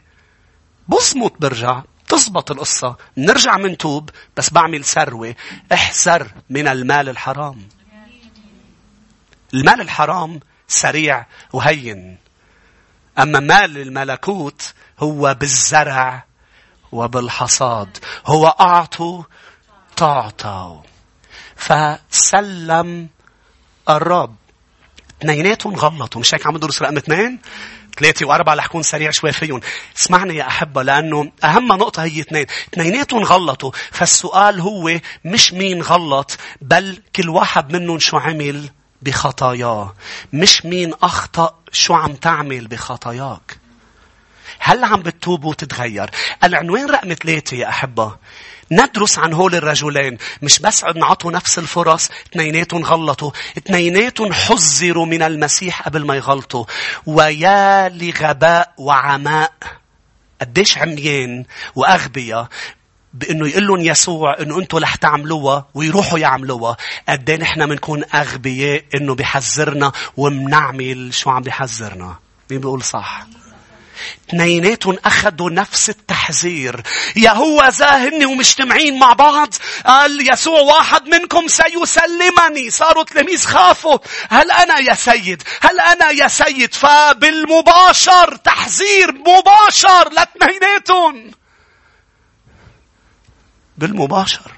[0.89, 5.35] بصمت برجع تزبط القصة نرجع من توب بس بعمل ثروة.
[5.73, 7.69] احذر من المال الحرام.
[9.55, 12.19] المال الحرام سريع وهين.
[13.19, 16.25] أما مال الملكوت هو بالزرع
[16.93, 19.23] وبالحصاد هو أعطوا
[19.97, 20.81] تعطوا
[21.57, 23.09] فسلم
[23.89, 24.37] الرب
[25.23, 27.39] اثنيناتهم غلطوا مش هيك عم ندرس رقم اثنين
[27.99, 29.61] ثلاثة وأربعة رح كون سريع شوي فيهم.
[29.99, 32.47] اسمعني يا أحبة لأنه أهم نقطة هي اثنين.
[32.73, 33.71] اثنيناتهم غلطوا.
[33.91, 38.71] فالسؤال هو مش مين غلط بل كل واحد منهم شو عمل
[39.05, 39.95] بخطاياه.
[40.33, 43.59] مش مين أخطأ شو عم تعمل بخطاياك.
[44.59, 46.11] هل عم بتتوب وتتغير؟
[46.45, 48.17] العنوان رقم ثلاثة يا أحبة.
[48.71, 55.83] ندرس عن هول الرجلين مش بس نعطوا نفس الفرص اثنيناتهم غلطوا اثنيناتهم حذروا من المسيح
[55.83, 56.65] قبل ما يغلطوا
[57.07, 59.53] ويا لغباء وعماء
[60.41, 61.45] قديش عميان
[61.75, 62.49] وأغبياء
[63.15, 66.77] بإنه يقول لهم يسوع إنه أنتم رح تعملوها ويروحوا يعملوها.
[67.09, 72.17] قد إيه نحن بنكون أغبياء إنه بحذرنا وبنعمل شو عم بحذرنا.
[72.51, 73.27] مين بيقول صح؟
[74.29, 76.83] اثنيناتهم أخذوا نفس التحذير.
[77.17, 79.55] يهوذا هن ومجتمعين مع بعض.
[79.87, 82.71] قال يسوع واحد منكم سيسلمني.
[82.71, 83.99] صاروا تلاميذ خافوا.
[84.31, 91.44] هل أنا يا سيد؟ هل أنا يا سيد؟ فبالمباشر تحذير مباشر لاثنيناتهم
[93.79, 94.53] بالمباشر.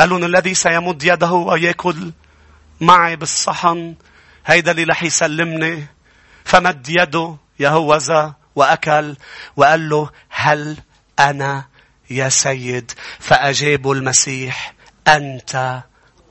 [0.00, 2.12] قالوا الذي سيمد يده ويأكل
[2.80, 3.94] معي بالصحن
[4.46, 5.86] هيدا اللي رح يسلمني.
[6.44, 9.16] فمد يده يهوذا وأكل
[9.56, 10.76] وقال له هل
[11.18, 11.64] أنا
[12.10, 14.74] يا سيد فأجاب المسيح؟
[15.08, 15.82] أنت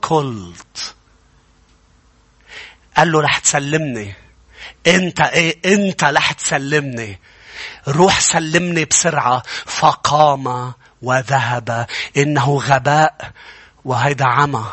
[0.02, 0.94] قلت.
[2.96, 4.14] قال له رح تسلمني.
[4.86, 7.20] أنت إيه؟ أنت رح تسلمني.
[7.88, 9.42] روح سلمني بسرعة.
[9.66, 10.72] فقام
[11.02, 11.86] وذهب.
[12.16, 13.14] إنه غباء
[13.84, 14.64] وهيدا عمى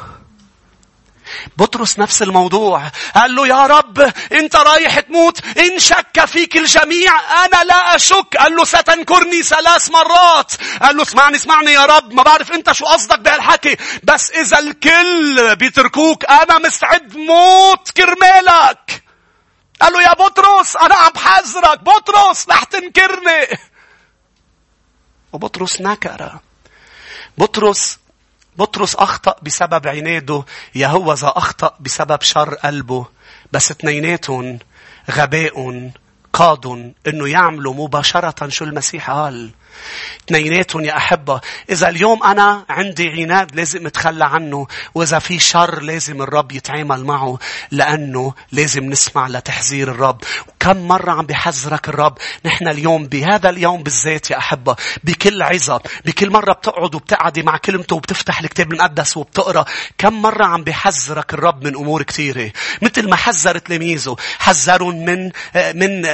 [1.57, 2.91] بطرس نفس الموضوع.
[3.15, 5.57] قال له يا رب أنت رايح تموت.
[5.57, 7.11] إن شك فيك الجميع
[7.45, 8.37] أنا لا أشك.
[8.39, 10.53] قال له ستنكرني ثلاث مرات.
[10.81, 12.13] قال له اسمعني اسمعني يا رب.
[12.13, 13.77] ما بعرف أنت شو قصدك بهالحكي.
[14.03, 19.03] بس إذا الكل بيتركوك أنا مستعد موت كرمالك.
[19.81, 23.59] قال له يا بطرس أنا عم بحذرك بطرس رح تنكرني.
[25.33, 26.39] وبطرس نكر
[27.37, 27.99] بطرس
[28.57, 30.43] بطرس أخطأ بسبب عناده
[30.75, 33.05] يهوذا أخطأ بسبب شر قلبه
[33.51, 34.59] بس اثنيناتهم
[35.11, 35.89] غباء
[36.33, 39.51] قادوا إنه يعملوا مباشرة شو المسيح قال.
[40.25, 41.41] اثنيناتهم يا أحبة.
[41.69, 47.39] إذا اليوم أنا عندي عناد لازم أتخلى عنه وإذا في شر لازم الرب يتعامل معه
[47.71, 50.21] لأنه لازم نسمع لتحذير الرب.
[50.47, 56.29] وكم مرة عم بحذرك الرب؟ نحن اليوم بهذا اليوم بالذات يا أحبة بكل عظة بكل
[56.29, 59.65] مرة بتقعد وبتقعدي مع كلمته وبتفتح الكتاب المقدس وبتقرأ
[59.97, 62.51] كم مرة عم بحذرك الرب من أمور كثيرة.
[62.81, 65.31] مثل ما حذر تلاميذه حذرهم من
[65.75, 66.05] من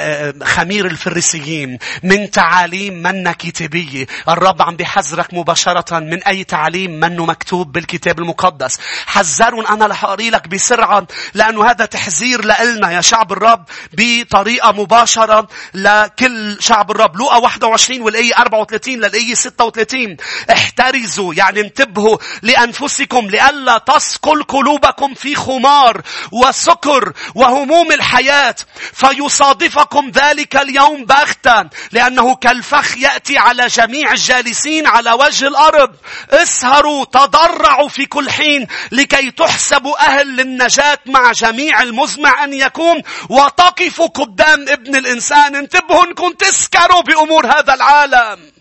[0.44, 7.72] خمير الفريسيين من تعاليم منك كتابية الرب عم بيحذرك مباشرة من أي تعليم منه مكتوب
[7.72, 8.80] بالكتاب المقدس.
[9.08, 16.58] حذرون أنا رح لك بسرعة لأنه هذا تحذير لنا يا شعب الرب بطريقة مباشرة لكل
[16.60, 17.18] شعب الرب.
[17.18, 20.18] لوقا 21 والآية 34 للآية 36
[20.52, 28.56] احترزوا يعني انتبهوا لأنفسكم لئلا تثقل قلوبكم في خمار وسكر وهموم الحياة.
[28.94, 35.96] فيصادفكم ذلك اليوم بغتا لأنه كالفخ يأتي على جميع الجالسين على وجه الأرض.
[36.32, 43.02] اسهروا تضرعوا في كل حين لكي تحسبوا أهل للنجاة مع جميع المزمع أن يكون.
[43.30, 45.56] وتقفوا قدام ابن الإنسان.
[45.56, 48.55] انتبهوا أنكم تسكروا بأمور هذا العالم.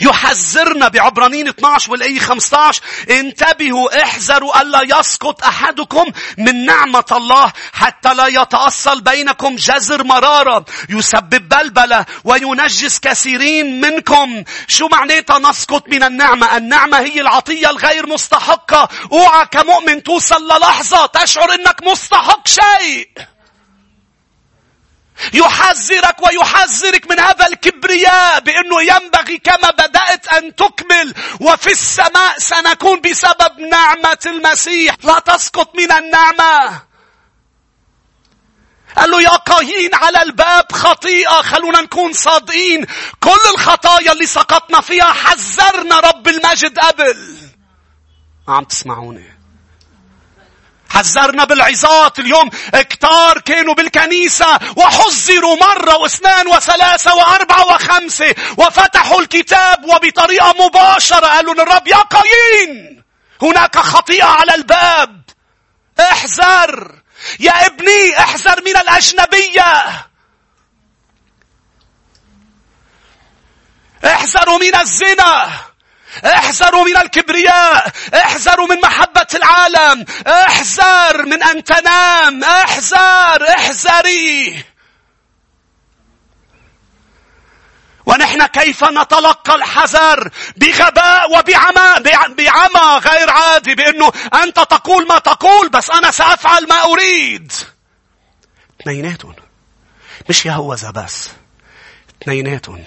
[0.00, 8.26] يحذرنا بعبرانين 12 والأي 15 انتبهوا احذروا ألا يسقط أحدكم من نعمة الله حتى لا
[8.26, 10.64] يتأصل بينكم جزر مرارة.
[10.88, 14.44] يسبب بلبلة وينجس كثيرين منكم.
[14.68, 18.88] شو معناتها نسقط من النعمة؟ النعمة هي العطية الغير مستحقة.
[19.12, 23.33] اوعى كمؤمن توصل للحظة تشعر إنك مستحق شيء.
[25.32, 31.14] يحذرك ويحذرك من هذا الكبرياء بأنه ينبغي كما بدأت أن تكمل.
[31.40, 34.96] وفي السماء سنكون بسبب نعمة المسيح.
[35.02, 36.82] لا تسقط من النعمة.
[38.96, 41.42] قال له يا قايين على الباب خطيئة.
[41.42, 42.86] خلونا نكون صادقين.
[43.20, 47.16] كل الخطايا اللي سقطنا فيها حذرنا رب المجد قبل.
[48.48, 49.33] ما عم تسمعوني.
[50.94, 52.50] حذرنا بالعظات اليوم.
[52.74, 61.88] كتار كانوا بالكنيسة وحذروا مرة واثنان وثلاثة وأربعة وخمسة وفتحوا الكتاب وبطريقة مباشرة قالوا للرب
[61.88, 63.02] يا قايين
[63.42, 65.22] هناك خطيئة على الباب.
[66.00, 66.94] احذر.
[67.40, 70.06] يا ابني احذر من الأجنبية.
[74.04, 75.50] احذروا من الزنا.
[76.24, 84.64] احذروا من الكبرياء احذروا من محبة العالم احذر من أن تنام احذر احذري.
[88.06, 95.90] ونحن كيف نتلقى الحذر؟ بغباء وبعمى بعمى غير عادي بأنه أنت تقول ما تقول بس
[95.90, 97.52] أنا سأفعل ما أريد.
[98.80, 99.34] اثنيناتهم.
[100.28, 101.30] مش يهوذا بس.
[102.22, 102.84] اثنيناتهم.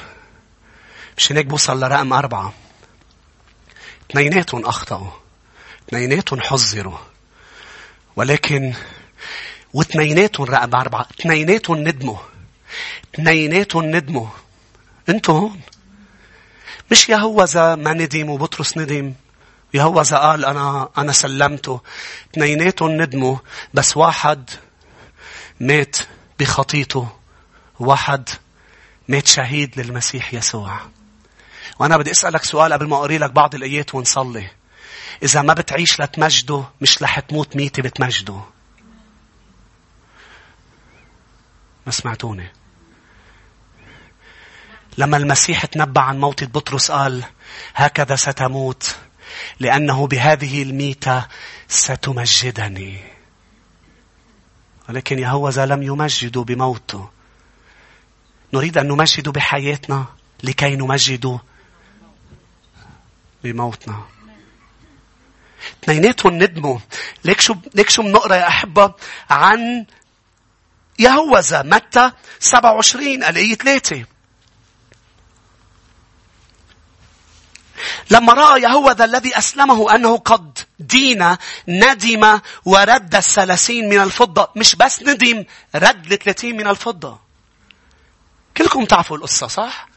[1.17, 2.53] مش هيك بوصل لرقم أربعة.
[4.12, 5.12] اثنيناتهم أخطأوا.
[5.88, 6.97] اثنيناتهم حذروا.
[8.16, 8.74] ولكن
[9.74, 11.08] واثنيناتهم رقب أربعة.
[11.20, 12.18] اثنيناتهم ندموا.
[13.16, 14.28] اثنيناتهم ندموا.
[15.10, 15.62] أنتوا هون.
[16.91, 19.14] مش يهوذا ما ندم وبطرس ندم.
[19.74, 21.82] يهوذا قال أنا أنا سلمته.
[22.32, 23.38] اثنيناتهم ندموا.
[23.74, 24.49] بس واحد
[25.60, 25.97] مات
[26.39, 27.08] بخطيته.
[27.80, 28.30] واحد
[29.08, 30.97] مات شهيد للمسيح يسوع.
[31.80, 34.49] وأنا بدي أسألك سؤال قبل ما أقري لك بعض الآيات ونصلي.
[35.23, 38.41] إذا ما بتعيش لتمجده مش رح تموت ميتة بتمجده.
[41.86, 42.51] ما سمعتوني.
[44.97, 47.23] لما المسيح تنبأ عن موت بطرس قال
[47.75, 48.95] هكذا ستموت
[49.59, 51.28] لأنه بهذه الميتة
[51.67, 52.99] ستمجدني.
[54.89, 57.09] ولكن يهوذا لم يمجد بموته.
[58.53, 60.05] نريد أن نمجد بحياتنا
[60.43, 61.39] لكي نمجد
[63.43, 64.03] بموتنا.
[65.83, 66.79] اثنيناتهم ندموا.
[67.25, 68.93] ليك شو ليك شو بنقرا يا أحبة؟
[69.29, 69.85] عن
[70.99, 74.05] يهوذا متى؟ 27 الآية 3
[78.11, 81.35] لما رأى يهوذا الذي أسلمه أنه قد دين
[81.67, 84.49] ندم ورد الثلاثين من الفضة.
[84.55, 87.19] مش بس ندم رد الثلاثين من الفضة.
[88.57, 89.88] كلكم تعرفوا القصة صح؟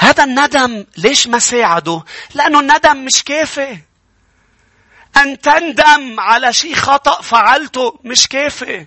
[0.00, 2.02] هذا الندم ليش ما ساعده؟
[2.34, 3.78] لأنه الندم مش كافي.
[5.16, 8.86] أن تندم على شيء خطأ فعلته مش كافي.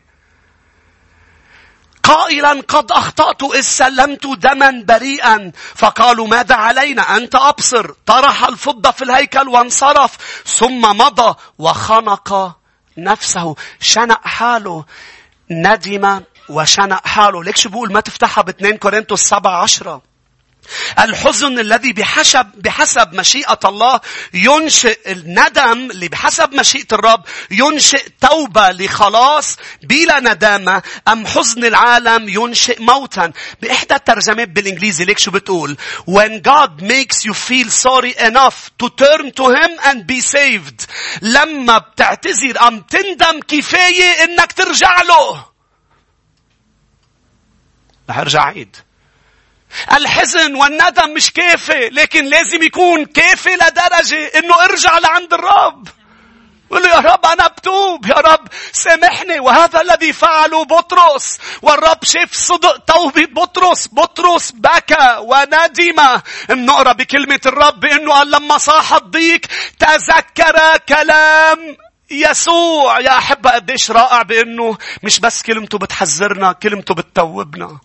[2.03, 5.51] قائلا قد أخطأت إذ سلمت دما بريئا.
[5.75, 7.91] فقالوا ماذا علينا؟ أنت أبصر.
[8.05, 10.17] طرح الفضة في الهيكل وانصرف.
[10.45, 12.57] ثم مضى وخنق
[12.97, 13.55] نفسه.
[13.79, 14.85] شنق حاله.
[15.51, 17.43] ندم وشنق حاله.
[17.43, 20.10] ليك شو بقول ما تفتحها ب 2 كورنثوس 7 10
[20.99, 23.99] الحزن الذي بحسب بحسب مشيئة الله
[24.33, 32.81] ينشئ الندم اللي بحسب مشيئة الرب ينشئ توبة لخلاص بلا ندامة أم حزن العالم ينشئ
[32.81, 33.31] موتا؟
[33.61, 35.77] بإحدى الترجمات بالإنجليزي ليك شو بتقول؟
[36.09, 40.85] When God makes you feel sorry enough to turn to Him and be saved.
[41.21, 45.45] لما بتعتذر أم تندم كفاية إنك ترجع له.
[48.09, 48.75] رح أرجع عيد.
[49.93, 55.87] الحزن والندم مش كافي لكن لازم يكون كافي لدرجة إنه ارجع لعند الرب.
[56.69, 59.39] قل يا رب أنا بتوب يا رب سامحني.
[59.39, 61.37] وهذا الذي فعله بطرس.
[61.61, 63.87] والرب شاف صدق توبة بطرس.
[63.87, 66.21] بطرس بكى وندم.
[66.49, 69.41] بنقرا بكلمة الرب بأنه قال لما صاح الضيق
[69.79, 71.77] تذكر كلام
[72.11, 72.99] يسوع.
[72.99, 77.79] يا أحبة قديش رائع بأنه مش بس كلمته بتحذرنا كلمته بتتوبنا.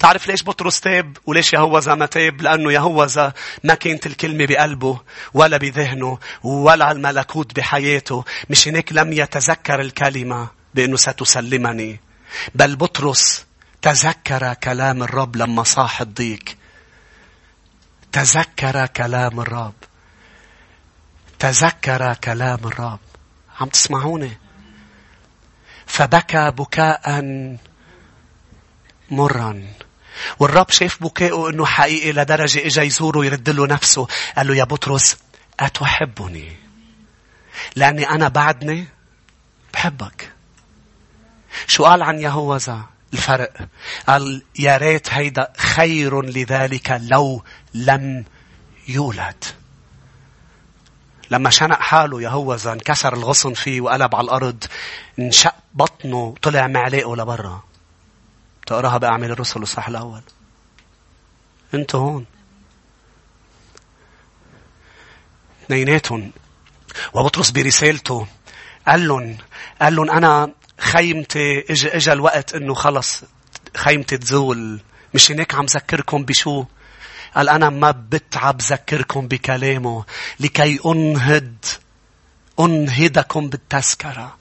[0.00, 3.32] تعرف ليش بطرس تاب وليش يهوذا ما تاب؟ لأنه يهوذا
[3.64, 5.00] ما كانت الكلمة بقلبه
[5.34, 8.24] ولا بذهنه ولا الملكوت بحياته.
[8.50, 12.00] مش هيك لم يتذكر الكلمة بأنه ستسلمني.
[12.54, 13.46] بل بطرس
[13.82, 16.44] تذكر كلام الرب لما صاح الضيق.
[18.12, 19.74] تذكر كلام الرب.
[21.38, 23.00] تذكر كلام الرب.
[23.60, 24.38] عم تسمعوني؟
[25.86, 27.24] فبكى بكاء
[29.10, 29.62] مرا
[30.38, 34.06] والرب شاف بكائه إنه حقيقي لدرجة إجا يزوره يرد له نفسه.
[34.36, 35.16] قال له يا بطرس
[35.60, 36.56] أتحبني؟
[37.76, 38.86] لأني أنا بعدني
[39.72, 40.32] بحبك.
[41.66, 42.80] شو قال عن يهوذا؟
[43.12, 43.52] الفرق.
[44.08, 47.44] قال يا ريت هيدا خير لذلك لو
[47.74, 48.24] لم
[48.88, 49.44] يولد.
[51.30, 54.64] لما شنق حاله يهوذا انكسر الغصن فيه وقلب على الأرض
[55.18, 57.62] انشق بطنه طلع معلقه لبرا.
[58.70, 60.22] تقراها بأعمال الرسل الصح الأول.
[61.74, 62.26] أنت هون.
[65.64, 66.32] اثنيناتهم.
[67.12, 68.26] وبطرس برسالته.
[68.88, 69.36] قال لهم
[69.82, 73.22] قال لهم أنا خيمتي إجا, إجا الوقت إنه خلص
[73.76, 74.80] خيمتي تزول.
[75.14, 76.64] مش هناك عم ذكركم بشو.
[77.36, 80.04] قال أنا ما بتعب ذكركم بكلامه.
[80.40, 81.64] لكي أنهد
[82.60, 84.36] أنهدكم بالتذكرة.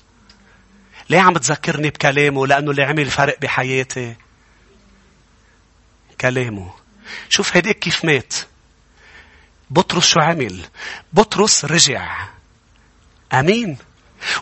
[1.10, 4.16] ليه عم تذكرني بكلامه؟ لأنه اللي عمل فرق بحياتي
[6.22, 6.74] كلامه.
[7.30, 8.34] شوف هديك كيف مات.
[9.70, 10.66] بطرس شو عمل؟
[11.14, 12.28] بطرس رجع.
[13.34, 13.78] أمين.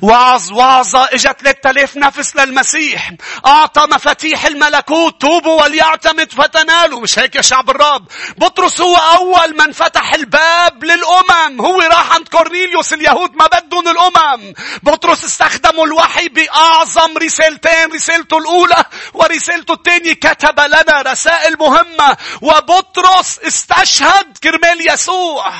[0.01, 3.11] وعظ وعظة اجت 3000 نفس للمسيح.
[3.45, 5.21] أعطى مفاتيح الملكوت.
[5.21, 7.01] توبوا وليعتمد فتنالوا.
[7.01, 8.07] مش هيك يا شعب الرب؟
[8.37, 11.61] بطرس هو أول من فتح الباب للأمم.
[11.61, 13.35] هو راح عند كورنيليوس اليهود.
[13.35, 14.53] ما بدهم الأمم.
[14.83, 17.93] بطرس استخدموا الوحي بأعظم رسالتين.
[17.93, 22.17] رسالته الأولى ورسالته الثانية كتب لنا رسائل مهمة.
[22.41, 25.53] وبطرس استشهد كرمال يسوع.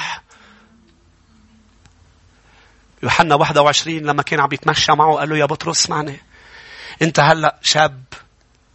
[3.03, 6.19] يوحنا 21 لما كان عم يتمشى معه قال له يا بطرس اسمعني.
[7.01, 8.03] انت هلأ شاب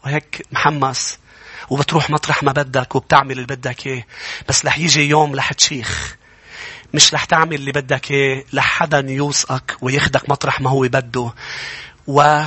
[0.04, 1.18] وهيك محمس
[1.70, 4.04] وبتروح مطرح ما بدك وبتعمل اللي بدك اياه
[4.48, 6.16] بس رح يجي يوم رح تشيخ.
[6.94, 11.32] مش رح تعمل اللي بدك اياه لحدا يوثقك وياخدك مطرح ما هو بده.
[12.06, 12.42] و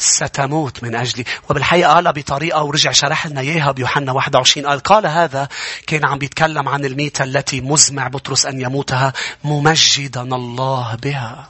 [0.00, 1.24] ستموت من أجلي.
[1.50, 5.48] وبالحقيقة قالها بطريقة ورجع شرح لنا إياها بيوحنا 21 قال قال هذا
[5.86, 9.12] كان عم بيتكلم عن الميتة التي مزمع بطرس أن يموتها
[9.44, 11.48] ممجدا الله بها.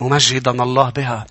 [0.00, 1.26] ممجدا الله بها.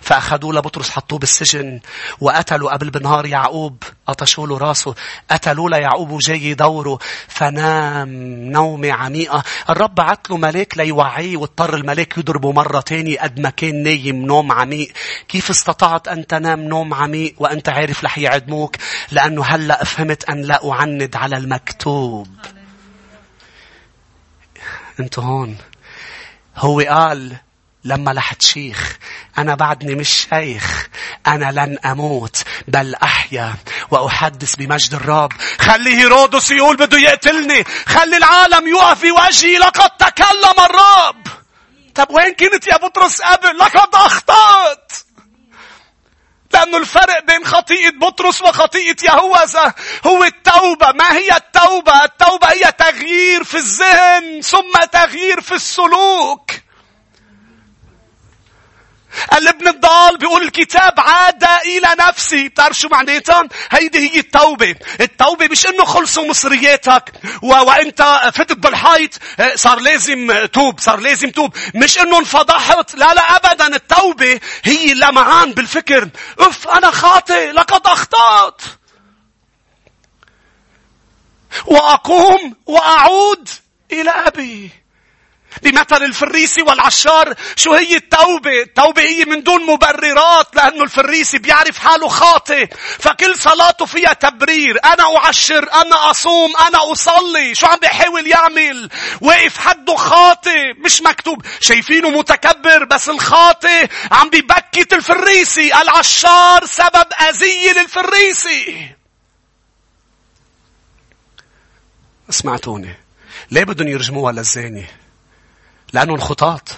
[0.00, 1.80] فأخذوا لبطرس حطوه بالسجن
[2.20, 3.82] وقتلوا قبل بنهار يعقوب.
[4.08, 4.94] قطشوا له راسه؟
[5.30, 6.98] قتلوا ليعقوب وجاي دوره؟
[7.28, 8.08] فنام
[8.52, 9.42] نومة عميقة.
[9.70, 14.52] الرب بعت له ملاك ليوعيه واضطر الملاك يضربه مرة تانية قد ما كان نايم نوم
[14.52, 14.92] عميق.
[15.28, 18.76] كيف استطعت أن تنام نوم عميق وأنت عارف رح يعدموك؟
[19.10, 22.28] لأنه هلأ فهمت أن لا أعند على المكتوب.
[25.00, 25.56] أنتوا هون.
[26.56, 27.36] هو قال
[27.84, 28.98] لما لحت شيخ
[29.38, 30.77] أنا بعدني مش شيخ.
[31.26, 32.36] أنا لن أموت
[32.68, 33.54] بل أحيا
[33.90, 40.64] وأحدث بمجد الرب خلي هيرودس يقول بده يقتلني خلي العالم يقف في وجهي لقد تكلم
[40.64, 41.26] الرب
[41.94, 44.92] طب وين كنت يا بطرس قبل لقد أخطأت
[46.52, 49.74] لأنه الفرق بين خطيئة بطرس وخطيئة يهوذا
[50.06, 50.92] هو التوبة.
[50.92, 56.50] ما هي التوبة؟ التوبة هي تغيير في الذهن ثم تغيير في السلوك.
[59.32, 62.48] الابن الضال بيقول الكتاب عاد إلى نفسي.
[62.48, 64.74] بتعرف شو معناتها؟ هيدي هي التوبة.
[65.00, 67.12] التوبة مش إنه خلصوا مصرياتك
[67.42, 67.46] و...
[67.46, 69.10] وإنت فتت بالحيط
[69.40, 71.56] آه، صار لازم توب صار لازم توب.
[71.74, 72.94] مش إنه انفضحت.
[72.94, 73.66] لا لا ابدا.
[73.76, 76.08] التوبة هي اللمعان بالفكر.
[76.38, 77.50] أف أنا خاطئ.
[77.50, 78.62] لقد أخطأت.
[81.66, 83.48] وأقوم وأعود
[83.92, 84.70] إلى أبي.
[85.62, 87.34] بمثل الفريسي والعشار.
[87.56, 92.66] شو هي التوبة؟ التوبة هي من دون مبررات لأنه الفريسي بيعرف حاله خاطئ.
[92.98, 94.78] فكل صلاته فيها تبرير.
[94.84, 97.54] أنا أعشر أنا أصوم أنا أصلي.
[97.54, 98.90] شو عم بيحاول يعمل؟
[99.20, 100.72] واقف حده خاطئ.
[100.78, 101.46] مش مكتوب.
[101.60, 105.74] شايفينه متكبر بس الخاطئ عم بيبكت الفريسي.
[105.82, 108.88] العشار سبب أذية للفريسي.
[112.30, 112.96] اسمعتوني.
[113.50, 114.86] ليه بدهم يرجموها للزاني؟
[115.92, 116.76] لأنه الخطاط.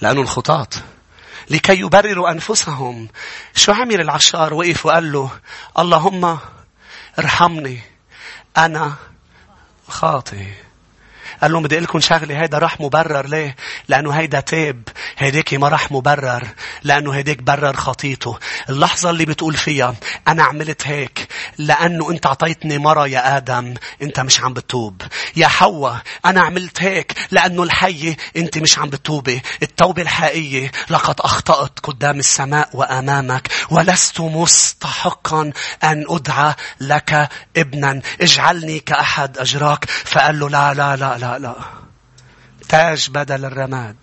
[0.00, 0.74] لأنه الخطاط.
[1.50, 3.08] لكي يبرروا أنفسهم.
[3.54, 5.30] شو عمل العشار وقف وقال له
[5.78, 6.38] اللهم
[7.18, 7.80] ارحمني
[8.56, 8.94] أنا
[9.88, 10.46] خاطئ.
[11.42, 13.26] قال لهم بدي لكم شغلة هيدا راح مبرر.
[13.26, 13.56] ليه؟
[13.88, 14.82] لأنه هيدا تاب
[15.18, 16.48] هيداك ما راح مبرر.
[16.82, 18.38] لأنه هيداك برر خطيته.
[18.68, 19.94] اللحظة اللي بتقول فيها
[20.28, 21.21] أنا عملت هيك.
[21.58, 25.02] لأنه أنت عطيتني مرة يا آدم أنت مش عم بتوب
[25.36, 31.78] يا حواء أنا عملت هيك لأنه الحية أنت مش عم بتوبي التوبة الحقيقية لقد أخطأت
[31.82, 35.52] قدام السماء وأمامك ولست مستحقا
[35.84, 38.00] أن أدعى لك ابنا.
[38.20, 39.84] اجعلني كأحد أجراك.
[39.84, 41.54] فقال له لا لا لا لا لا.
[42.68, 43.96] تاج بدل الرماد.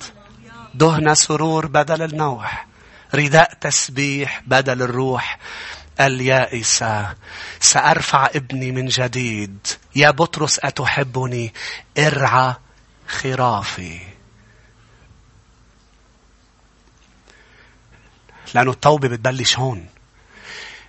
[0.75, 2.67] دهن سرور بدل النوح.
[3.15, 5.39] رداء تسبيح بدل الروح.
[5.99, 7.15] اليائسة
[7.59, 9.67] سأرفع ابني من جديد.
[9.95, 11.53] يا بطرس أتحبني؟
[11.97, 12.55] ارعى
[13.07, 13.99] خرافي.
[18.53, 19.87] لأنه التوبة بتبلش هون.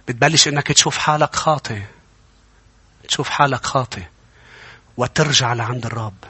[0.09, 1.83] بتبلش إنك تشوف حالك خاطئ.
[3.09, 4.03] تشوف حالك خاطئ.
[4.97, 6.25] وترجع لعند الرب.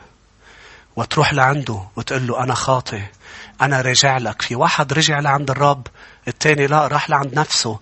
[0.97, 3.03] وتروح لعنده وتقول له أنا خاطئ.
[3.61, 4.43] أنا راجع لك.
[4.43, 5.87] في واحد رجع لعند الرب
[6.28, 7.80] الثاني لا راح لعند نفسه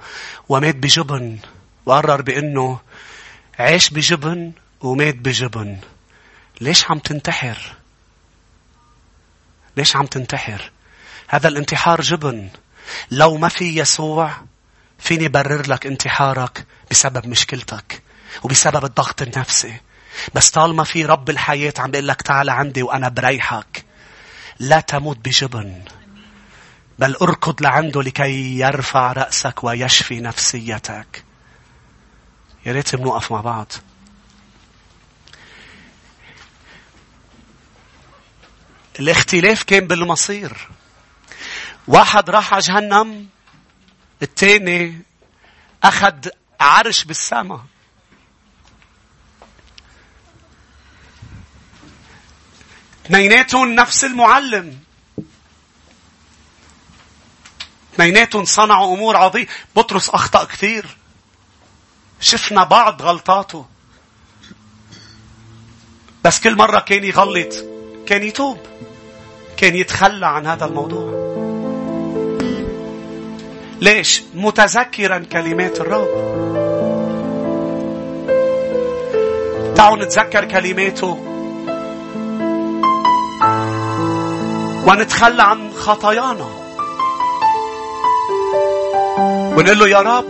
[0.49, 1.39] ومات بجبن
[1.87, 2.81] وقرر بأنه
[3.59, 5.79] عاش بجبن ومات بجبن.
[6.61, 7.77] ليش عم تنتحر؟
[9.77, 10.71] ليش عم تنتحر؟
[11.29, 12.49] هذا الانتحار جبن.
[13.11, 14.33] لو ما في يسوع
[14.99, 18.03] فيني برر لك انتحارك بسبب مشكلتك
[18.43, 19.81] وبسبب الضغط النفسي.
[20.35, 23.85] بس طالما في رب الحياة عم بيقول لك تعال عندي وأنا بريحك
[24.59, 25.83] لا تموت بجبن.
[26.99, 31.25] بل اركض لعنده لكي يرفع رأسك ويشفي نفسيتك.
[32.67, 33.73] يا ريت بنوقف مع بعض.
[39.01, 40.69] الاختلاف كان بالمصير.
[41.89, 43.29] واحد راح على جهنم
[44.23, 45.03] الثاني
[45.83, 46.29] أخذ
[46.61, 47.61] عرش بالسماء
[53.07, 54.88] اثنيناتهم نفس المعلم.
[57.99, 59.47] اثنيناتهم صنعوا أمور عظيمة.
[59.77, 60.87] بطرس أخطأ كثير.
[62.21, 63.67] شفنا بعض غلطاته.
[66.25, 67.55] بس كل مرة كان يغلط
[68.07, 68.59] كان يتوب
[69.57, 71.29] كان يتخلى عن هذا الموضوع.
[73.81, 76.09] ليش؟ متذكرا كلمات الرب.
[79.77, 81.25] تعالوا نتذكر كلماته.
[84.87, 86.68] ونتخلى عن خطايانا.
[89.59, 90.25] ونقول له يا رب.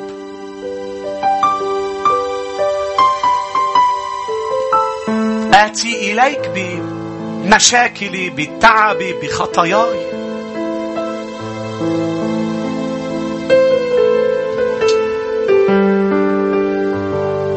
[5.55, 10.07] آتي إليك بمشاكلي بتعبي بخطاياي.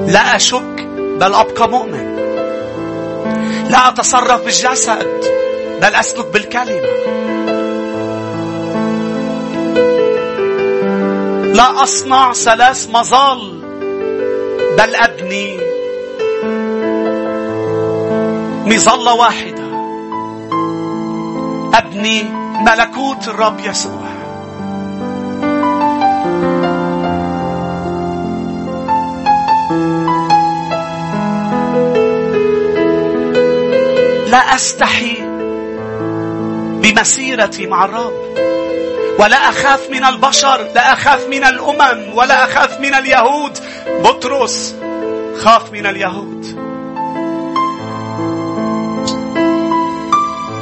[0.08, 0.88] لا أشك
[1.20, 2.16] بل أبقى مؤمن.
[3.70, 5.24] لا أتصرف بالجسد
[5.82, 7.21] بل أسلك بالكلمة.
[11.54, 13.62] لا أصنع ثلاث مظال
[14.78, 15.58] بل أبني
[18.66, 19.64] مظلة واحدة.
[21.74, 22.24] أبني
[22.66, 24.02] ملكوت الرب يسوع.
[34.28, 35.18] لا أستحي
[36.82, 38.21] بمسيرتي مع الرب.
[39.20, 43.60] ولا أخاف من البشر لا أخاف من الأمم ولا أخاف من اليهود.
[44.04, 44.76] بطرس
[45.42, 46.62] خاف من اليهود.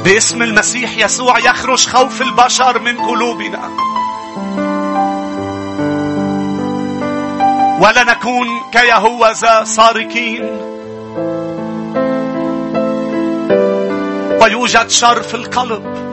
[0.04, 3.70] باسم المسيح يسوع يخرج خوف البشر من قلوبنا.
[7.80, 10.48] ولا نكون كيهوذا سارقين.
[14.42, 16.09] ويوجد شر في القلب.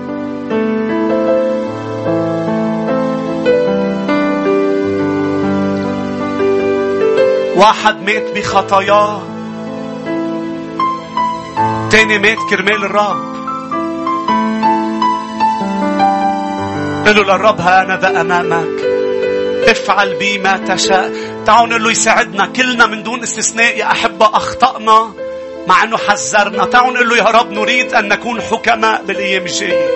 [7.58, 9.22] واحد مات بخطاياه
[11.92, 13.38] تاني مات كرمال الرب.
[17.08, 18.82] قل للرب ها أنا ذا أمامك.
[19.70, 21.14] افعل بي ما تشاء.
[21.46, 22.46] تعالوا نقول له يساعدنا.
[22.46, 25.12] كلنا من دون استثناء يا أحبة أخطأنا
[25.68, 26.66] مع أنه حذرنا.
[26.66, 29.88] تعالوا نقول له يا رب نريد أن نكون حكماء بالأيام الجاية.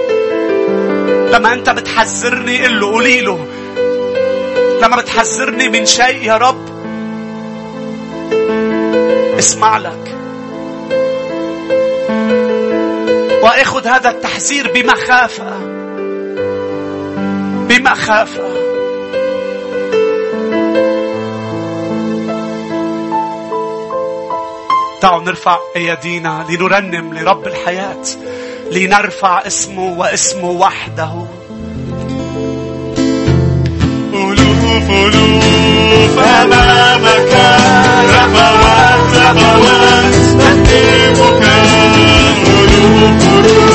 [1.32, 3.47] لما أنت بتحذرني قل له قولي له.
[4.82, 6.70] لما بتحذرني من شيء يا رب
[9.42, 10.18] اسمع لك.
[13.44, 15.58] وأخذ هذا التحذير بمخافة.
[17.70, 18.52] بمخافة.
[25.02, 28.04] تعالوا نرفع أيدينا لنرنم لرب الحياة.
[28.72, 31.26] لنرفع اسمه واسمه وحده.
[34.80, 37.32] ألوف ألوف أمامك
[38.16, 41.43] ربوات ربوات تهتمك
[42.47, 43.70] ألوف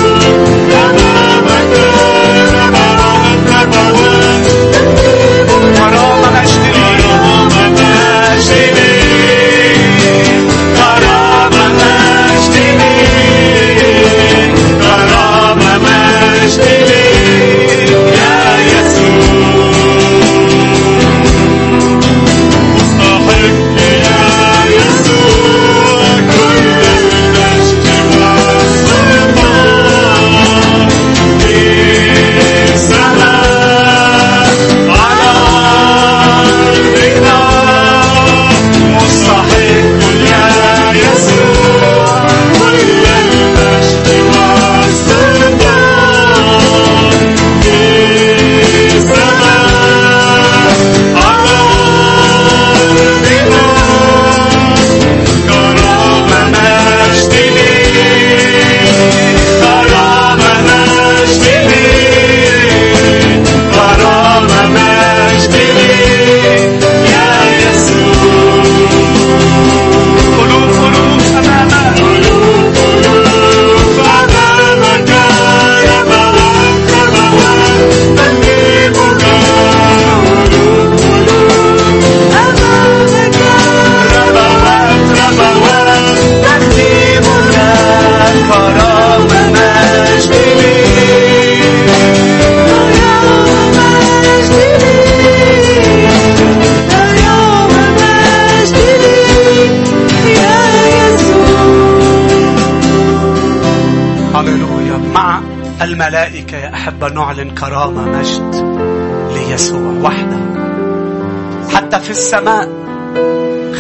[112.17, 112.69] السماء.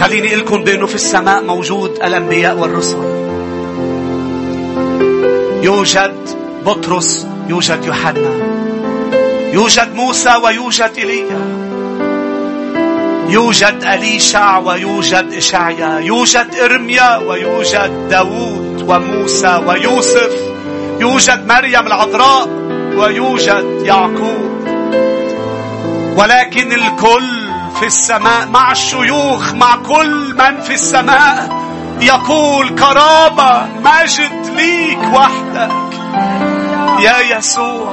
[0.00, 2.98] خليني لكم بأنه في السماء موجود الأنبياء والرسل.
[5.62, 6.14] يوجد
[6.66, 8.32] بطرس يوجد يوحنا
[9.52, 11.40] يوجد موسى ويوجد ايليا
[13.28, 20.32] يوجد أليشع ويوجد إشعيا يوجد إرميا ويوجد داوود وموسى ويوسف
[21.00, 22.48] يوجد مريم العذراء
[22.96, 24.50] ويوجد يعقوب.
[26.16, 27.35] ولكن الكل
[27.80, 31.48] في السماء مع الشيوخ مع كل من في السماء.
[32.00, 35.70] يقول كرامة مجد ليك وحدك.
[37.00, 37.92] يا يسوع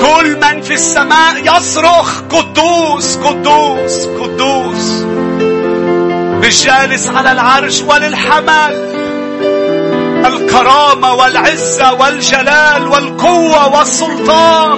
[0.00, 5.02] كل من في السماء يصرخ قدوس قدوس قدوس.
[6.40, 8.88] بالجالس على العرش وللحمل.
[10.26, 14.77] الكرامة والعزة والجلال والقوة والسلطان.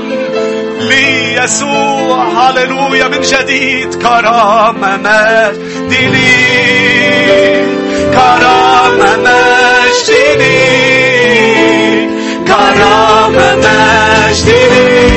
[1.41, 7.65] ليسوع هللويا من جديد كرامة مجد لي
[8.15, 12.09] كرامة مجد لي
[12.47, 15.10] كرامة مجد لي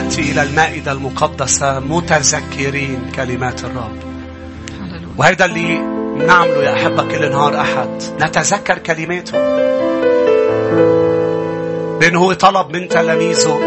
[0.00, 3.98] نأتي إلى المائدة المقدسة متذكرين كلمات الرب.
[5.16, 5.78] وهذا اللي
[6.16, 9.38] بنعمله يا أحبة كل نهار أحد نتذكر كلماته.
[12.00, 13.60] لأنه هو طلب من تلاميذه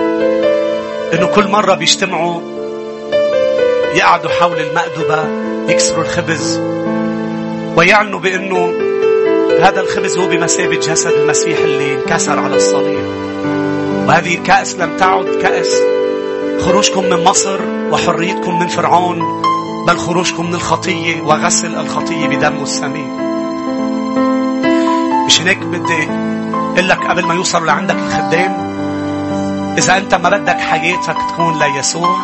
[1.14, 2.42] أنه كل مرة بيجتمعوا
[3.96, 5.26] يقعدوا حول المأدبة
[5.72, 6.60] يكسروا الخبز
[7.76, 8.74] ويعلنوا بأنه
[9.62, 13.06] هذا الخبز هو بمثابة جسد المسيح اللي انكسر على الصليب.
[14.08, 15.91] وهذه الكأس لم تعد كأس
[16.66, 17.59] خروجكم من مصر
[17.91, 19.41] وحريتكم من فرعون
[19.88, 23.18] بل خروجكم من الخطية وغسل الخطية بدمه السمين
[25.26, 26.03] مش هيك بدي
[26.74, 28.72] أقول لك قبل ما يوصلوا لعندك الخدام
[29.78, 32.18] إذا أنت ما بدك حياتك تكون ليسوع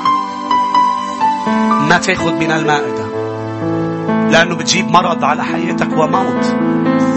[1.90, 3.08] ما تاخذ من المائدة
[4.32, 6.46] لأنه بتجيب مرض على حياتك وموت.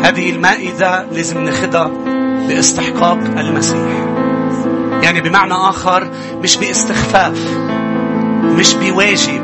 [0.04, 1.90] هذه المائدة لازم ناخدها
[2.48, 4.19] باستحقاق المسيح.
[5.02, 6.10] يعني بمعنى آخر
[6.42, 7.38] مش باستخفاف
[8.42, 9.42] مش بواجب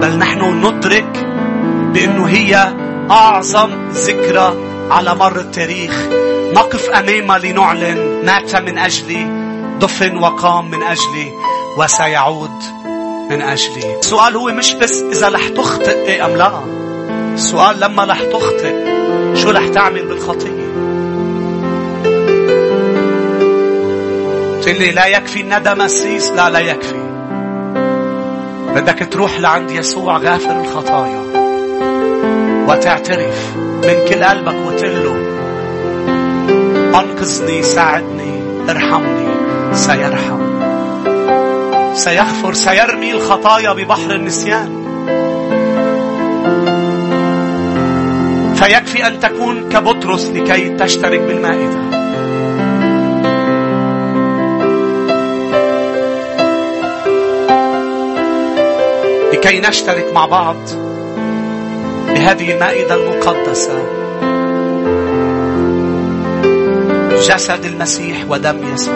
[0.00, 1.26] بل نحن ندرك
[1.92, 2.74] بأنه هي
[3.10, 4.54] أعظم ذكرى
[4.90, 6.06] على مر التاريخ.
[6.54, 9.26] نقف أمامها لنعلن مات من أجلي
[9.80, 11.32] دفن وقام من أجلي
[11.78, 12.62] وسيعود
[13.30, 13.98] من أجلي.
[13.98, 16.52] السؤال هو مش بس إذا رح تخطئ أم لا.
[17.34, 18.74] السؤال لما رح تخطئ
[19.34, 20.57] شو رح تعمل بالخطية
[24.62, 27.08] تقول لي لا يكفي الندم السيس لا لا يكفي.
[28.74, 31.22] بدك تروح لعند يسوع غافر الخطايا.
[32.68, 35.16] وتعترف من كل قلبك وتقول له
[37.00, 39.28] أنقذني ساعدني ارحمني
[39.72, 40.38] سيرحم.
[41.94, 44.78] سيغفر سيرمي الخطايا ببحر النسيان.
[48.54, 51.97] فيكفي أن تكون كبطرس لكي تشترك بالمائدة.
[59.38, 60.56] لكي نشترك مع بعض
[62.08, 63.82] بهذه المائدة المقدسة.
[67.26, 68.94] جسد المسيح ودم يسوع.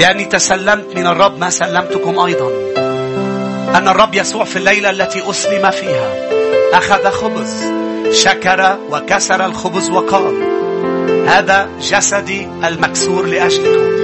[0.00, 2.50] لأني تسلمت من الرب ما سلمتكم أيضا.
[3.74, 6.14] أن الرب يسوع في الليلة التي أسلم فيها
[6.72, 7.64] أخذ خبز
[8.12, 10.34] شكر وكسر الخبز وقال
[11.26, 13.94] هذا جسدي المكسور لأجلكم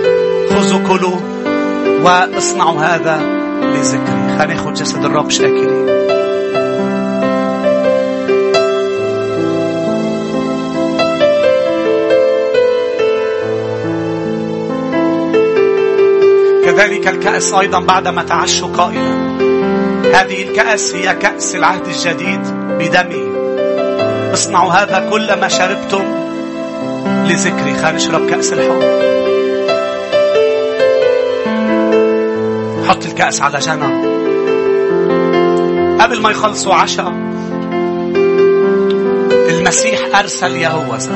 [0.50, 1.16] خذوا كلوا
[2.02, 3.39] وإصنعوا هذا
[3.70, 5.86] لذكري خلينا ناخذ جسد الرب شاكرين.
[16.64, 19.30] كذلك الكأس أيضا بعدما تعشوا قائلا.
[20.14, 22.40] هذه الكأس هي كأس العهد الجديد
[22.78, 23.30] بدمي.
[24.34, 26.04] اصنعوا هذا كل ما شربتم
[27.26, 29.19] لذكري خلينا نشرب كأس الحب.
[32.91, 33.82] حط الكأس على جنب.
[36.01, 37.12] قبل ما يخلصوا عشاء
[39.49, 41.14] المسيح أرسل يهوذا.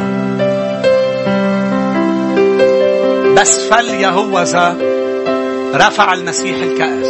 [3.38, 4.76] بس فل يهوذا
[5.74, 7.08] رفع المسيح الكأس.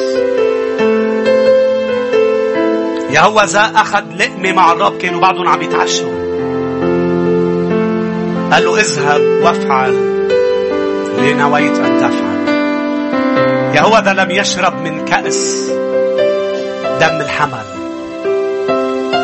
[3.10, 6.14] يهوذا أخذ لقمة مع الرب كانوا بعضهم عم يتعشوا.
[8.52, 9.90] قال له اذهب وافعل
[11.18, 12.53] اللي نويت أن تفعل.
[13.74, 15.70] يهوذا لم يشرب من كأس
[17.00, 17.66] دم الحمل.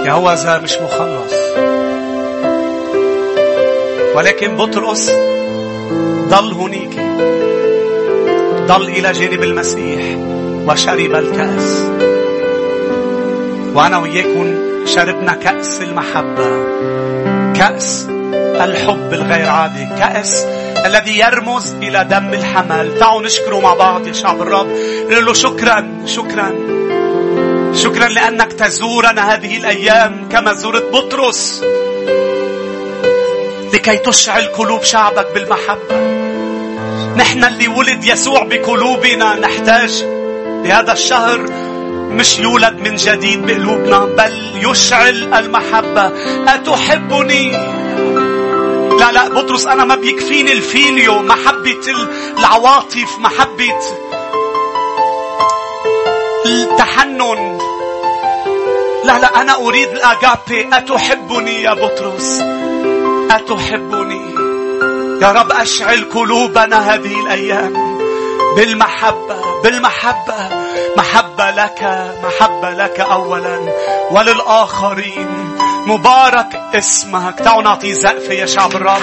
[0.06, 1.34] يهوذا مش مخلص.
[4.14, 5.10] ولكن بطرس
[6.28, 7.00] ضل هنيك.
[8.66, 10.16] ضل إلى جانب المسيح
[10.68, 11.84] وشرب الكأس.
[13.74, 14.54] وأنا وياكم
[14.86, 16.50] شربنا كأس المحبة.
[17.52, 18.06] كأس
[18.40, 19.88] الحب الغير عادي.
[19.98, 20.46] كأس
[20.86, 22.98] الذي يرمز إلى دم الحمل.
[22.98, 24.68] تعالوا نشكره مع بعض يا شعب الرب
[25.10, 26.54] نقول له شكرا شكرا.
[27.74, 31.64] شكرا لأنك تزورنا هذه الأيام كما زرت بطرس.
[33.72, 36.20] لكي تشعل قلوب شعبك بالمحبة.
[37.16, 40.04] نحن اللي ولد يسوع بقلوبنا نحتاج
[40.62, 41.40] بهذا الشهر.
[42.10, 46.12] مش يولد من جديد بقلوبنا بل يشعل المحبة.
[46.54, 47.79] أتحبني؟
[49.00, 51.22] لا لا بطرس أنا ما بيكفيني الفيليو.
[51.22, 51.80] محبة
[52.38, 53.80] العواطف محبة
[56.46, 57.58] التحنن.
[59.04, 62.40] لا لا أنا أريد الأجابي أتحبني يا بطرس؟
[63.30, 64.34] أتحبني.
[65.22, 67.98] يا رب أشعل قلوبنا هذه الأيام
[68.56, 70.36] بالمحبة بالمحبة.
[70.96, 73.72] محبة لك محبة لك أولا.
[74.10, 75.58] وللآخرين.
[75.86, 79.02] مبارك اسمك تعالوا نعطي زقفة يا شعب الرب.